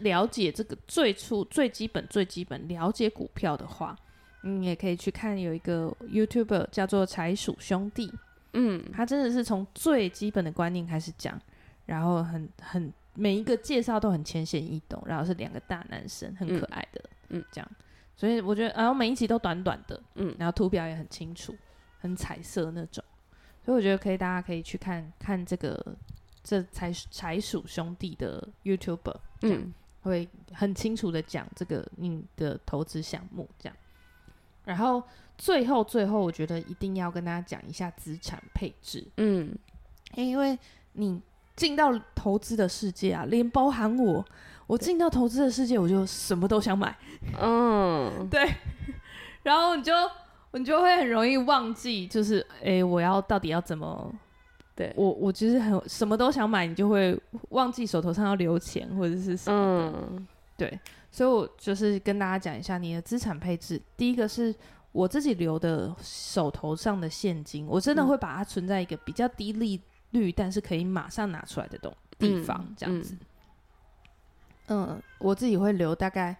[0.00, 3.96] 了解这个最初最基本最基本了解股票的话，
[4.42, 8.12] 你也可以去看有一个 YouTuber 叫做柴鼠兄弟。
[8.54, 11.40] 嗯，他真的是从最基本的观念开始讲，
[11.86, 12.92] 然后很很。
[13.16, 17.70] 每一个介绍都很浅显易懂，然后是两个大男生，很可爱的，嗯，这样，
[18.14, 21.56] 所以我觉得，然后每一集都短短的，嗯，然后图表也很清楚，
[21.98, 23.02] 很彩色那种，
[23.64, 25.96] 所以我觉得可以，大家可以去看看这个
[26.42, 33.76] 这柴柴鼠兄弟的 YouTuber，嗯，会很清楚的讲这个你的投资项目这样，
[34.64, 35.02] 然后
[35.38, 39.56] 最后最后，我觉得一定要跟大家讲一下资产配置，嗯，
[40.14, 40.58] 因为
[40.92, 41.22] 你。
[41.56, 44.24] 进到投资的世界啊，连包含我，
[44.66, 46.94] 我进到投资的世界，我就什么都想买。
[47.40, 48.46] 嗯， 对。
[49.42, 49.92] 然后你就
[50.52, 54.12] 你就会很容易忘记，就是哎、欸，我要到底要怎么？
[54.74, 59.92] 对我，我其实很什么都想买，你就会忘记手头上要留钱或者是什么。
[60.10, 60.26] 嗯，
[60.58, 60.78] 对。
[61.10, 63.80] 所以我就是跟大家讲一下你的资产配置。
[63.96, 64.54] 第一个是
[64.92, 69.80] 我自己留的手头上的现金，我真的会把它存在一个比较低利。
[70.20, 73.16] 率，但是可以马上拿出来的东地方，嗯、这样子。
[74.68, 76.36] 嗯，嗯，我自己会留大概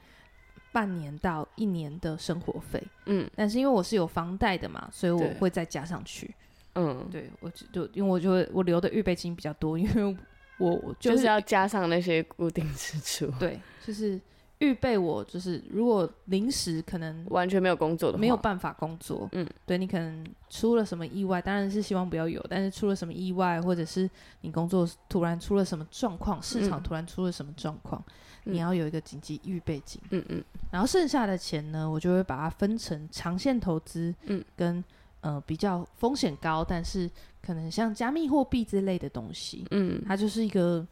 [0.73, 2.83] 半年到一年的生活费。
[3.07, 6.35] 嗯，但是因为我是有房贷的嘛，所以我会再加上去。
[6.75, 10.17] 嗯，对，我就因为我就会我留的预备金比较多，因为
[10.59, 13.31] 我就是、就是要加上那些固定支出。
[13.39, 14.21] 对，就是。
[14.59, 24.09] 预备我就是，如果临时可能完全没有工作的话，没有办法工作，嗯，对你可能出了什么意外，当然是希望不要有，但是出了什么意外，或者是
[24.41, 28.03] 你工作突然出了什么状况，市场突然出了什么状况，
[28.47, 34.83] 嗯、你要有一个紧急预备金，嗯嗯，然后剩下的钱呢，我就会把它分成长线投资，嗯，跟
[35.21, 37.11] 呃比较风险高，但是
[37.43, 40.87] 可能像加密货币之类的东西，嗯，它就是一个。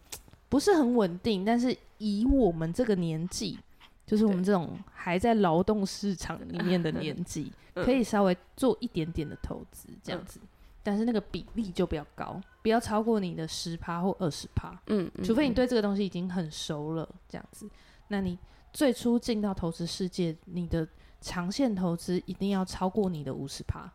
[0.54, 3.58] 不是很稳定，但是以我们这个年纪，
[4.06, 10.48] 就是我们这种还在劳动市场里面的年纪， 可以稍微做一点点的投资这样子，嗯、
[10.80, 14.80] 但是那个比例就比较高，不要超过你的十趴或二十趴。
[14.86, 17.68] 嗯，除非你对这个东西已经很熟了，这样子，
[18.06, 18.38] 那你
[18.72, 20.86] 最初进到投资世界，你的
[21.20, 23.92] 长线投资一定要超过你的五十趴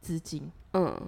[0.00, 0.50] 资金。
[0.72, 0.98] 嗯，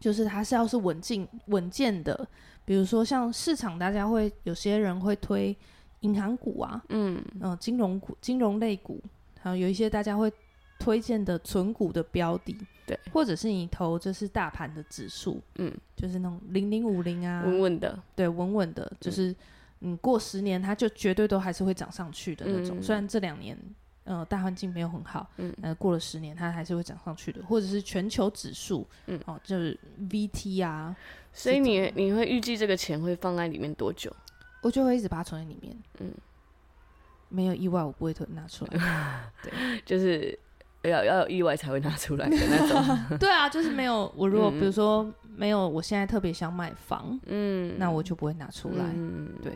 [0.00, 2.28] 就是它是要是稳进稳健的，
[2.66, 5.56] 比如说像市场，大家会有些人会推。
[6.00, 9.02] 银行股啊，嗯，呃，金融股、金融类股，
[9.40, 10.30] 还有有一些大家会
[10.78, 12.54] 推荐的存股的标的，
[12.86, 19.34] 对，或者是你投就是大盘的指数，嗯，就是那种零零五零啊，稳稳的，对，稳稳的，就是
[19.80, 22.78] 嗯，过十年它就绝对都还是会涨上去的那种。
[22.78, 23.58] 嗯、虽然这两年
[24.06, 29.78] 呃大环境没有很好，嗯，呃，过了十年它还是会涨上去的，或者是全球指数，嗯，哦，就是
[30.08, 30.96] VT 啊，
[31.32, 34.10] 所以你你会预计这个钱会放在里面多久？
[34.62, 36.10] 我就会一直把它存在里面，嗯，
[37.28, 39.52] 没有意外我不会拿出来， 对，
[39.84, 40.36] 就是
[40.82, 49.52] 要要有意外才会拿出来的那种，对啊，就是没有我如果比如说没有我现在特别想买房，嗯，那我就不会拿出来，嗯，对。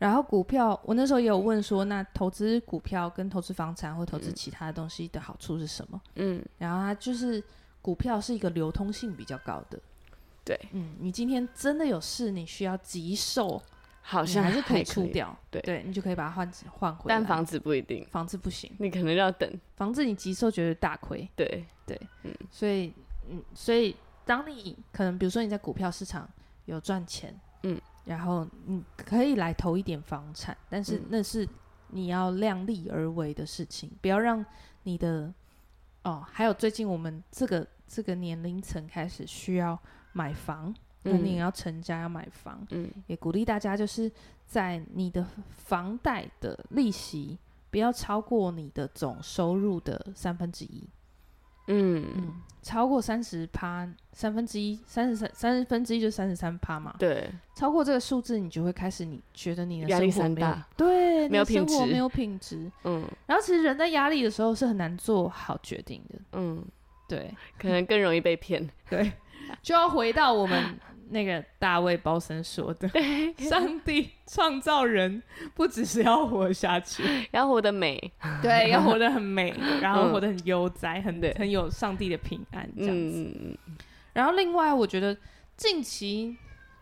[0.00, 6.00] 然后股票，我那时候也有问说，那投资股票跟投资房产或投资其他的东西的好处是什么？
[6.16, 7.40] 嗯，然后它就是
[7.80, 9.78] 股票是一个流通性比较高的，
[10.44, 13.62] 对，嗯，你今天真的有事，你需要急售。
[14.02, 17.14] 好像还，还是可以出掉，对，对你就可以把它换换回来。
[17.14, 19.48] 但房子不一定，房子不行，你可能要等。
[19.76, 22.92] 房子你急售绝对大亏，对对，嗯，所以
[23.28, 23.94] 嗯，所以
[24.24, 26.26] 当你可能比如说你在股票市场
[26.64, 31.48] 有赚钱，嗯，然后你可以来投一点房产，但是那是
[31.88, 34.44] 你要量力而为的事情，不要让
[34.82, 35.32] 你的
[36.04, 39.78] 哦，还有最近我们这个这个年龄层开始需要
[40.12, 40.74] 买房。
[41.02, 44.12] 那你也要成家要买房，嗯，也鼓励大家就是
[44.44, 47.38] 在你的房贷的利息
[47.70, 50.86] 不要超过你的总收入的三分之一，
[51.70, 52.04] 嗯。
[52.16, 66.62] 嗯，超过三十趴，三分之一，三十三三分之一就三十三趴嘛，对，超过这个数字你就会开始你觉得你的压力山大，对，没有品质，没有品质，嗯，然后其实人在压力的时候是很难做好决定的，嗯，
[67.08, 69.10] 对，可能更容易被骗，对，
[69.62, 70.78] 就要回到我们。
[71.12, 72.88] 那个大卫鲍森说的：
[73.36, 75.20] “上帝创造人，
[75.54, 77.02] 不只是要活下去，
[77.32, 83.58] 要活得美， 对，要活得很美，然后活得很悠哉，很很有上帝的平安这样子。
[84.12, 85.16] 然后另外，我觉得
[85.56, 86.36] 近期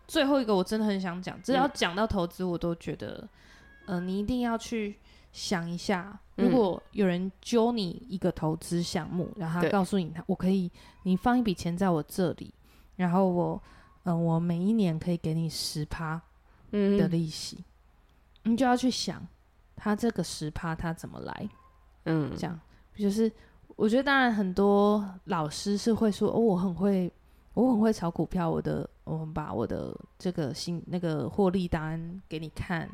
[0.06, 3.26] 最后一个我真的很想讲，只要讲到投资，我都觉得，
[3.86, 4.98] 呃，你一定要去
[5.32, 10.70] 想一下，如果有人揪你一个投资项目，然后他告诉你，他我可以，
[11.04, 12.52] 你放一笔钱在我这里，
[12.96, 13.60] 然后我。”
[14.04, 16.20] 嗯、呃，我每一年可以给你十趴
[16.70, 17.64] 的利息，
[18.44, 19.26] 嗯、你就要去想，
[19.76, 21.48] 他这个十趴他怎么来？
[22.04, 22.58] 嗯，这样
[22.96, 23.30] 就是
[23.76, 27.12] 我觉得，当然很多老师是会说，哦，我很会，
[27.54, 32.88] 我很会炒股票，我的，我们把我的这个新那个获利单给你看，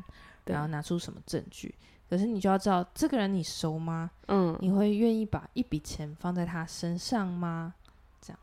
[0.45, 1.73] 然后拿出什么证据？
[2.09, 4.11] 可是你就要知道，这个人你熟吗？
[4.27, 7.73] 嗯，你会愿意把一笔钱放在他身上吗？
[8.21, 8.39] 这样，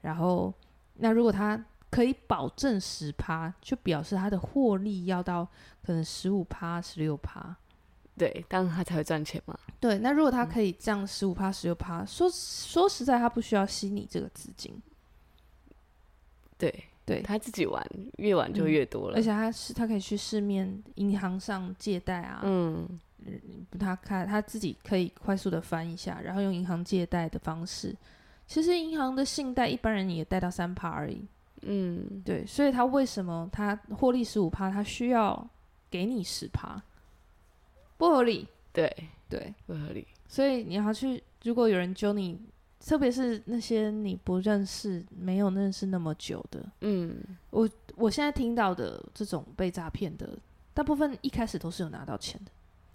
[0.00, 0.52] 然后
[0.94, 1.62] 那如果他。
[1.92, 5.46] 可以保证十趴，就表示他的获利要到
[5.84, 7.54] 可能十五趴、十六趴，
[8.16, 9.54] 对，当然他才会赚钱嘛。
[9.78, 14.74] 对，那如果他可以降十五趴、十六趴，说说实在，他不需要吸你这个资金。
[16.56, 17.86] 对，对他自己玩，
[18.16, 19.16] 越玩就越多了。
[19.16, 22.88] 嗯、而且他是他可以去市面银行上借贷啊，嗯，
[23.78, 27.94] 他看他自己可以快速的翻一下，然后用银行借贷的方式，
[28.46, 31.22] 其实银行的信贷一般人也贷到三趴而已。
[31.62, 35.48] 嗯，对，所以他为什么他获利十五趴，他需要
[35.90, 36.82] 给你十趴，
[37.96, 38.46] 不合理。
[38.72, 38.90] 对
[39.28, 40.06] 对，不合理。
[40.28, 42.40] 所以你要去，如果有人揪你，
[42.80, 47.16] 特别是那些你不认识、没有认识那么久的，嗯，
[47.50, 50.38] 我我现在听到的这种被诈骗的，
[50.74, 52.50] 大部分一开始都是有拿到钱的。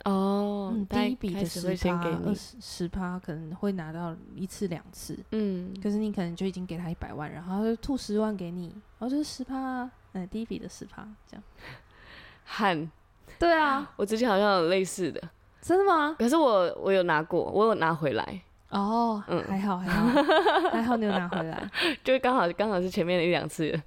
[0.06, 8.68] 哦、嗯，第一笔的十趴、二十十趴可能会拿到一次两次，嗯，可是你可能就已经给他一百万，然后他就吐十万给你，
[9.00, 11.44] 然后就是十趴，嗯，第一笔的十趴这样。
[12.46, 12.90] 喊，
[13.38, 15.22] 对啊，我之前好像有类似的，
[15.62, 16.16] 真的吗？
[16.18, 18.42] 可是我我有拿过，我有拿回来。
[18.70, 20.24] 哦，嗯，还好还好
[20.72, 21.70] 还好，你有拿回来，
[22.04, 23.78] 就是刚好刚好是前面的一两次。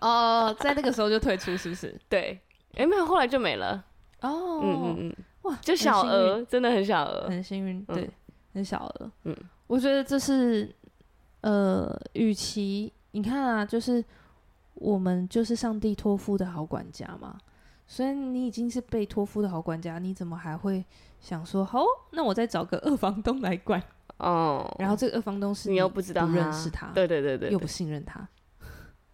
[0.00, 1.94] 哦，在那个时候就退出是不是？
[2.08, 2.40] 对，
[2.74, 3.84] 哎、欸，没有，后来就没了。
[4.20, 5.16] 哦，嗯嗯嗯。
[5.44, 8.12] 哇，就小额，真的很小额，很幸运，对，嗯、
[8.54, 9.10] 很小额。
[9.24, 9.36] 嗯，
[9.66, 10.74] 我觉得这是，
[11.42, 14.04] 呃，与其你看啊，就是
[14.74, 17.38] 我们就是上帝托付的好管家嘛，
[17.86, 20.84] 所以你已经是被托付的好管家，你怎么还会
[21.20, 23.82] 想说，好，那我再找个二房东来管？
[24.18, 28.26] 哦，然后这个二房东是你又不知道不认识他，对对对对，又不信任他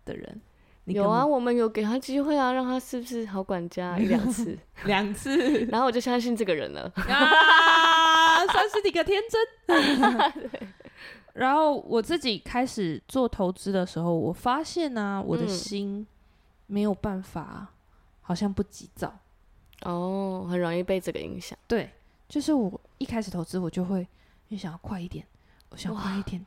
[0.04, 0.40] 的人。
[0.86, 5.36] 有啊，我们有给他机会啊，让他是不是好管家一两次， 两次，
[5.70, 10.60] 然后我就相信这个人了啊，算是你个天真。
[11.34, 16.04] 然后我自己开始做投资的时候，我发现呢、啊，我的心
[16.66, 17.68] 没有办法，
[18.20, 19.16] 好像不急躁。
[19.82, 21.56] 哦，很容易被这个影响。
[21.68, 21.88] 对，
[22.28, 24.06] 就是我一开始投资，我就会
[24.48, 25.24] 越想要快一点，
[25.70, 26.44] 我想要快一点。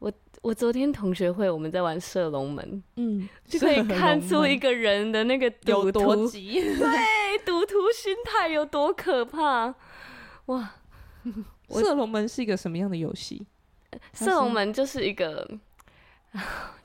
[0.00, 9.74] 我我昨天同学会，我们在玩射龙门，嗯，就可以看出一个人的那个 有多急， 对，赌徒心态有多可怕。
[10.46, 10.74] 哇，
[11.70, 13.46] 射龙门是一个什么样的游戏？
[14.14, 15.46] 射龙门就是一个，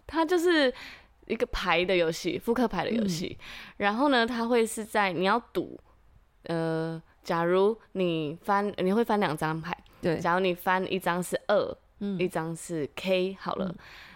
[0.06, 0.74] 它就是
[1.28, 3.38] 一个牌的游戏，扑克牌的游戏。
[3.40, 3.46] 嗯、
[3.78, 5.80] 然后呢，它会是在你要赌，
[6.44, 13.76] 呃，假如你翻，你会翻两张牌，对，假如你翻一张是二，嗯，一张是 K，好了，嗯、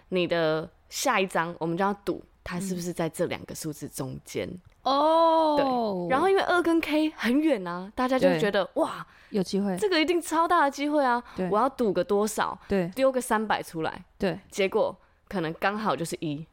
[0.09, 4.49] 你的下一张我们就要赌它是不是在这两个数字中间。
[4.83, 6.09] 哦，对。
[6.09, 9.05] 然后因为二跟 K 很远啊，大家就觉得哇。
[9.31, 11.23] 有机会，这个一定超大的机会啊！
[11.51, 12.57] 我要赌个多少？
[12.67, 14.03] 对，丢个三百出来。
[14.17, 16.43] 对，结果可能刚好就是一。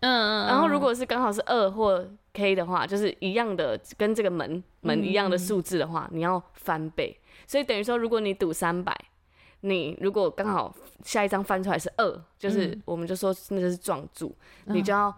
[0.00, 0.46] 嗯嗯。
[0.46, 7.18] 然后如果是刚好是二或 K 的话，就是一样的，跟这个门门一样的数字的话，你要翻倍。
[7.46, 8.94] 所以等于说，如果你赌三百，
[9.60, 14.34] 你如果刚好下一张翻出来是二，就是我们就说那就是撞注，
[14.64, 15.14] 你就要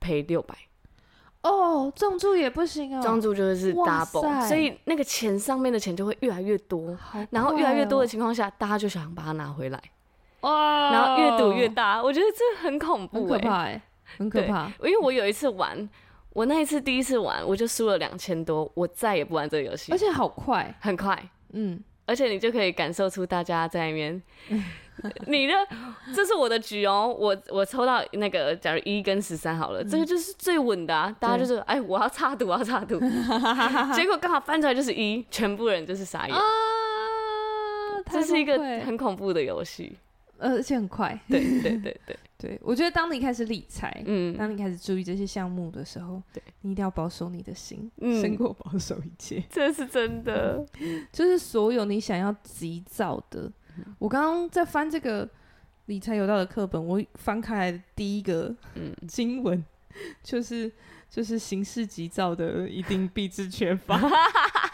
[0.00, 0.54] 赔六百。
[1.42, 9.82] 哦，撞注也不行哦，撞注就是 double，所以那个钱上面的钱就会越来越多，哦、然后越来越多的情况下，大家就想把它拿回来，
[10.42, 13.68] 哇，然后越赌越大，我觉得这很恐怖，很可怕，
[14.18, 14.66] 很可怕。
[14.84, 15.88] 因为我有一次玩，
[16.30, 24.22] 我那一次第一次玩，我就输了两千多，我再也不玩这个游戏，而且好快，很快，嗯，而且你就可以感受出大家在里面。
[25.26, 25.54] 你的
[26.14, 31.14] 这是我的局哦，我我抽到那个，假如一跟十三好了，嗯、这个就是最稳的啊！
[31.18, 33.00] 大家就是哎，我要插赌，我要插赌，
[33.94, 36.42] 结果刚好翻出来就是一，全部人就是傻眼啊！
[38.12, 39.96] 这是一个很恐怖的游戏，
[40.38, 41.18] 而且很快。
[41.28, 50.66] 对对对对对，对，我觉得当你开始理财，嗯，当你开始注意这些项目的时候，对，你一定要保守你的心，嗯，胜过保守一切， 这是真的。
[51.12, 53.48] 就是所有你想要急躁的。
[54.00, 55.28] 我刚刚在翻这个
[55.86, 58.52] 理财有道的课本，我翻开来的第一个
[59.06, 60.70] 经文，嗯、就是
[61.08, 63.96] 就是行事急躁的一定必致缺乏，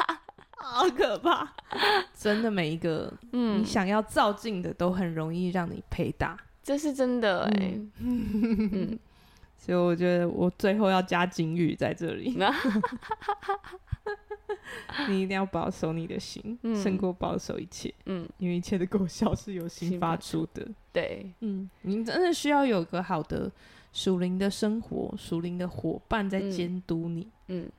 [0.56, 1.54] 好可怕！
[2.16, 6.36] 真的每一个你想要躁进的都很容易让你赔大，
[6.68, 7.80] 这是真的哎、欸。
[8.00, 8.98] 嗯、
[9.56, 12.36] 所以我觉得我最后要加警语在这里。
[15.08, 17.90] 你一定要保守你的心，嗯、胜过保守一切。
[18.04, 20.68] 嗯，因为一切的果效是由心发出的。
[20.92, 23.50] 对，嗯，你真的需要有个好的
[23.94, 27.22] 属灵的生活，属灵的伙伴在监督你。
[27.46, 27.72] 嗯，嗯，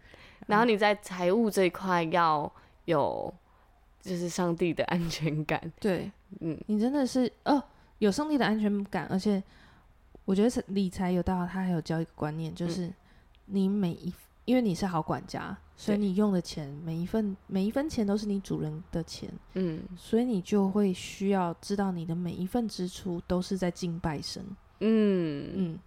[0.47, 2.51] 然后你在财务这一块要
[2.85, 3.31] 有，
[4.01, 5.71] 就是上帝的安全感。
[5.79, 7.63] 对，嗯，你真的是哦，
[7.99, 9.41] 有上帝的安全感，而且
[10.25, 12.91] 我觉得理财有道，他还有教一个观念，就是
[13.45, 14.13] 你每一。
[14.45, 24.43] 因为你是好管家，所以你用的钱每一份每一分钱都是你主人的钱，嗯，所以你就会需要知道你的每一份支出都是在敬拜神，
[24.79, 25.79] 嗯嗯。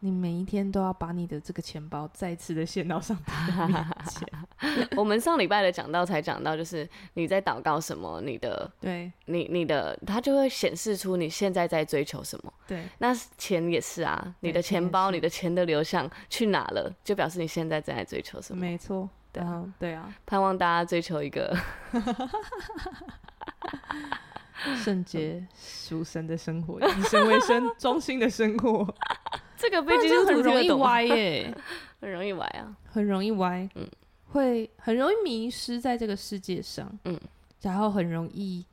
[0.00, 3.32] 你每一天都要把你的这个钱包再次的献到上帝
[3.66, 4.28] 面前。
[4.96, 12.52] 我们上礼拜的讲到才讲到，就是你在祷告什么，你的对，你你的，它就会显示出你现在在追求什么。
[12.66, 18.60] 对，那钱也是啊，你的钱包、你的钱的流向去哪了，就表示你现在正在追求什么。
[18.60, 21.56] 没错，对啊，对啊，盼望大家追求一个
[24.84, 28.94] 圣洁属神的生活，以神为生 中心的生活。
[29.56, 31.56] 这个被基督徒很容易歪耶，
[32.00, 33.88] 很容易歪啊，很容易歪，嗯，
[34.32, 37.18] 会很容易迷失在这个世界上，嗯，
[37.62, 38.64] 然后很容易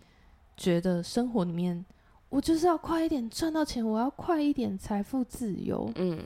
[0.57, 1.83] 觉得生活里面
[2.29, 6.19] 我就是要快一点赚到钱，我要快一点财富自由，嗯，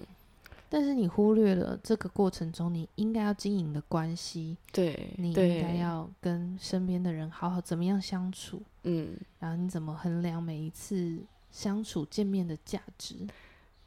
[0.70, 11.20] 但是你忽略了这个过程中你应该要经营的关系，对，你应该要跟身边的人好好怎么样相处，嗯，然后你怎么衡量每一次
[11.52, 13.16] 相处见面的价值。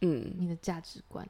[0.01, 1.27] 嗯，你的价值观，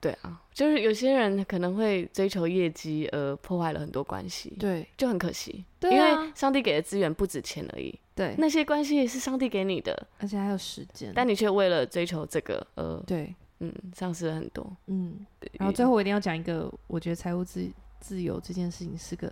[0.00, 5.64] 对啊，就是有些人可能会追求业绩而破坏了很多关系，对，就很可惜。
[5.78, 15.26] 对啊，因为上帝给的资源不止钱而已，对，那些关系也是上帝给你的，而且还有时间，但你却为了追求这个而对嗯，丧失了很多，嗯。
[15.52, 19.28] 然后最后我一定要讲一个，我觉得财务自自由这件事情是个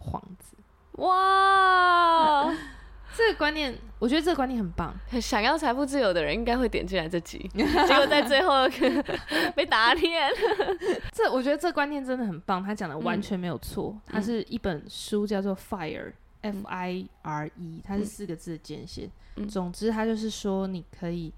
[0.00, 0.56] 幌子。
[0.92, 2.50] 哇，
[3.14, 4.94] 这个观念，我觉得这个观念很棒。
[5.20, 8.68] 想要财富自由的人应该会点进来这集， 结果在最后
[9.56, 10.30] 被打脸。
[11.12, 13.92] 这我觉得这观念真的很棒，他讲的完全没有错。
[13.94, 19.08] 嗯、它是一本书，叫做 Fire，F、嗯、I R E，它是四个字的简写。
[19.36, 21.32] 嗯、总之，它就是说，你可以，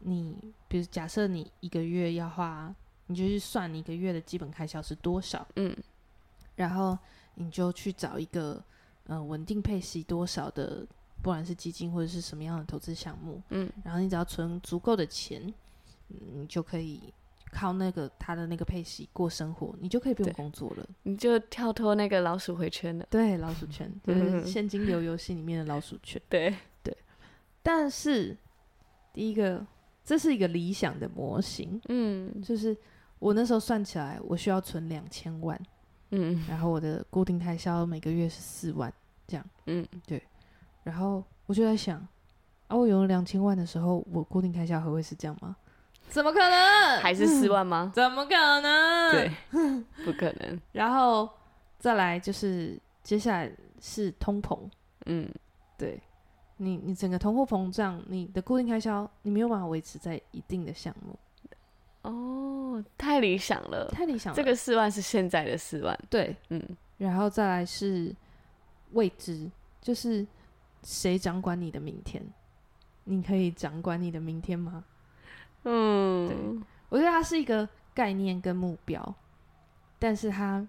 [0.00, 0.36] 你
[0.68, 2.74] 比如假设你一个月要花，
[3.06, 5.76] 你就去算你一个月的基本开销是多少，嗯，
[6.56, 6.96] 然后
[7.34, 8.62] 你就去找一个。
[9.06, 10.82] 呃，稳定配息多少的，
[11.24, 15.42] 不管是基金或者是什么样的投资项目，嗯，然后你只要存足够的钱，
[16.10, 17.00] 嗯，你就可以
[17.50, 23.06] 靠那个他的那个配息过生活，你就可以不用工作了，你就跳脱那个老鼠回圈了。
[23.08, 26.20] 对，老鼠圈 就是现金流游戏里面的老鼠圈。
[26.28, 26.94] 对对，
[27.62, 28.36] 但是
[29.14, 29.66] 第一个，
[30.04, 32.76] 这是一个理想的模型，嗯，就是
[33.18, 35.58] 我那时候算起来，我需要存两千万。
[36.10, 38.92] 嗯，然后我的固定开销每个月是四万，
[39.26, 40.22] 这样，嗯，对，
[40.84, 41.98] 然后我就在想，
[42.68, 45.56] 啊，我有了两千万的时候，我固定开销还会是这样吗？
[46.08, 47.00] 怎么可能？
[47.00, 47.90] 还是四万吗？
[47.96, 49.10] 怎么可能？
[49.10, 49.32] 对，
[50.04, 50.60] 不可能。
[50.70, 51.28] 然后
[51.78, 54.58] 再来就是接下来是通膨，
[55.06, 55.28] 嗯，
[55.76, 56.00] 对，
[56.58, 61.18] 你你整个通货膨胀，你的固定开销你没有办法维持在一定的项目。
[62.02, 64.36] 哦，太理想了，太理想了。
[64.36, 66.62] 这个四万是现在的四万，对，嗯，
[66.98, 68.14] 然后再来是
[68.92, 70.24] 未知，就是
[70.84, 72.22] 谁掌管你的明天？
[73.04, 74.84] 你可以掌管你的明天吗？
[75.64, 76.36] 嗯，对，
[76.90, 79.14] 我觉得它是一个概念跟目标，
[79.98, 80.64] 但是它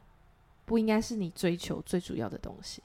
[0.65, 2.81] 不应该是你追求最主要的东西，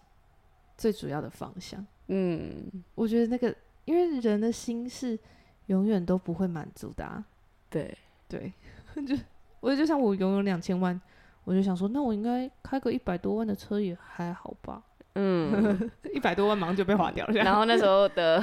[0.77, 1.87] 最主要的方向。
[2.09, 3.57] 嗯，我觉得那个，
[3.87, 5.19] 因为人的心是
[5.67, 7.25] 永远都不会满足的啊，
[7.71, 7.97] 对。
[8.29, 8.53] 对，
[9.05, 9.17] 就
[9.59, 11.01] 我就像我拥有两千万，
[11.43, 14.81] 我就想说，那我应该开个一百多万的车也还好吧？
[15.15, 17.33] 嗯， 一百多万马上就被划掉了。
[17.35, 18.43] 然后那时候的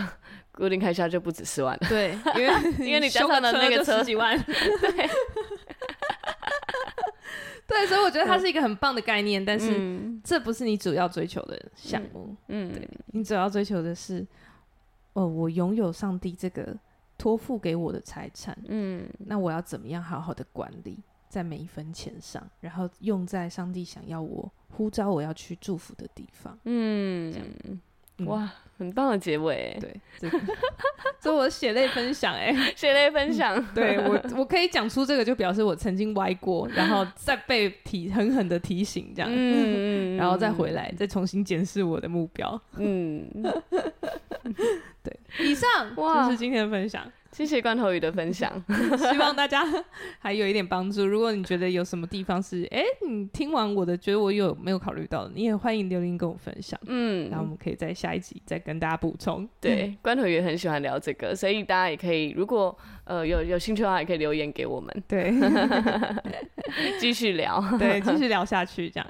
[0.51, 1.87] 固定开销就不止四万了。
[1.89, 2.53] 对，因为
[2.87, 4.37] 因为你加上的那个车十几万。
[4.41, 5.09] 对，
[7.67, 12.35] 对，所以我觉得它是一个很棒的概念，但是这不是你主要追求的项目。
[12.47, 14.25] 嗯，对，你主要追求的是，
[15.13, 16.75] 哦，我拥有上帝这个。
[17.19, 27.33] 托付给我的财产，嗯，那我要怎么样好好的管理在每一分钱上，然后用在上帝想要我呼召我要去祝福的地方，嗯，
[28.19, 30.39] 嗯、哇，很棒的结尾，对，这个，
[31.19, 43.25] 这我血泪分享，哎， 血泪分享，对我， 我可以讲出这个，就表示我曾经歪过，然后再被提狠狠的提醒，这样，嗯，然后再回来，再重新检视我的目标，嗯。
[45.03, 47.03] 对，以上就是今天的分享。
[47.37, 48.51] 谢谢罐头鱼的分享，
[48.97, 49.63] 希望大家
[50.17, 51.05] 还有一点帮助。
[51.05, 56.79] 如果你觉得有什么地方是，哎、欸，你听完我的，觉得我有没有考虑到的，你也欢迎留言跟我分享。
[56.87, 59.47] 嗯，然后我们可以在下一集再跟大家补充。
[59.61, 64.91] 对，罐头鱼也很喜欢聊这个，所以大家也可以，如果呃有有兴趣的话，也可以留言给我们。
[65.07, 65.31] 对，
[66.99, 69.07] 继续聊，对，继续聊下去，这样。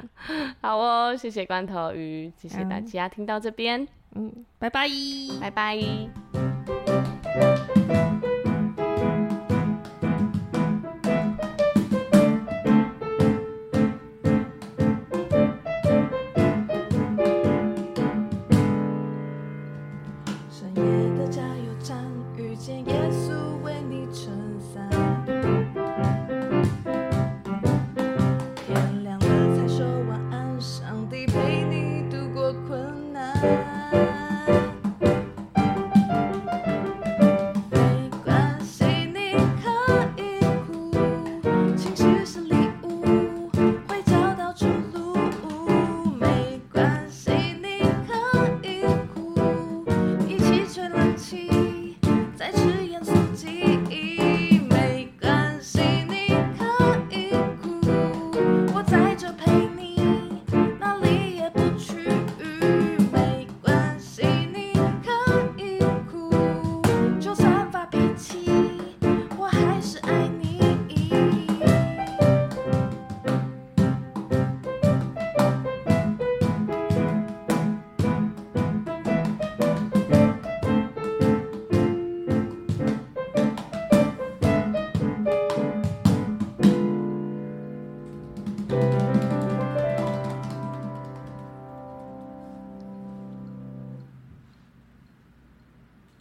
[0.60, 3.88] 好哦，谢谢罐头鱼，谢谢大家听到这边。
[4.16, 4.30] 嗯，
[4.60, 4.86] 拜拜，
[5.40, 6.57] 拜拜。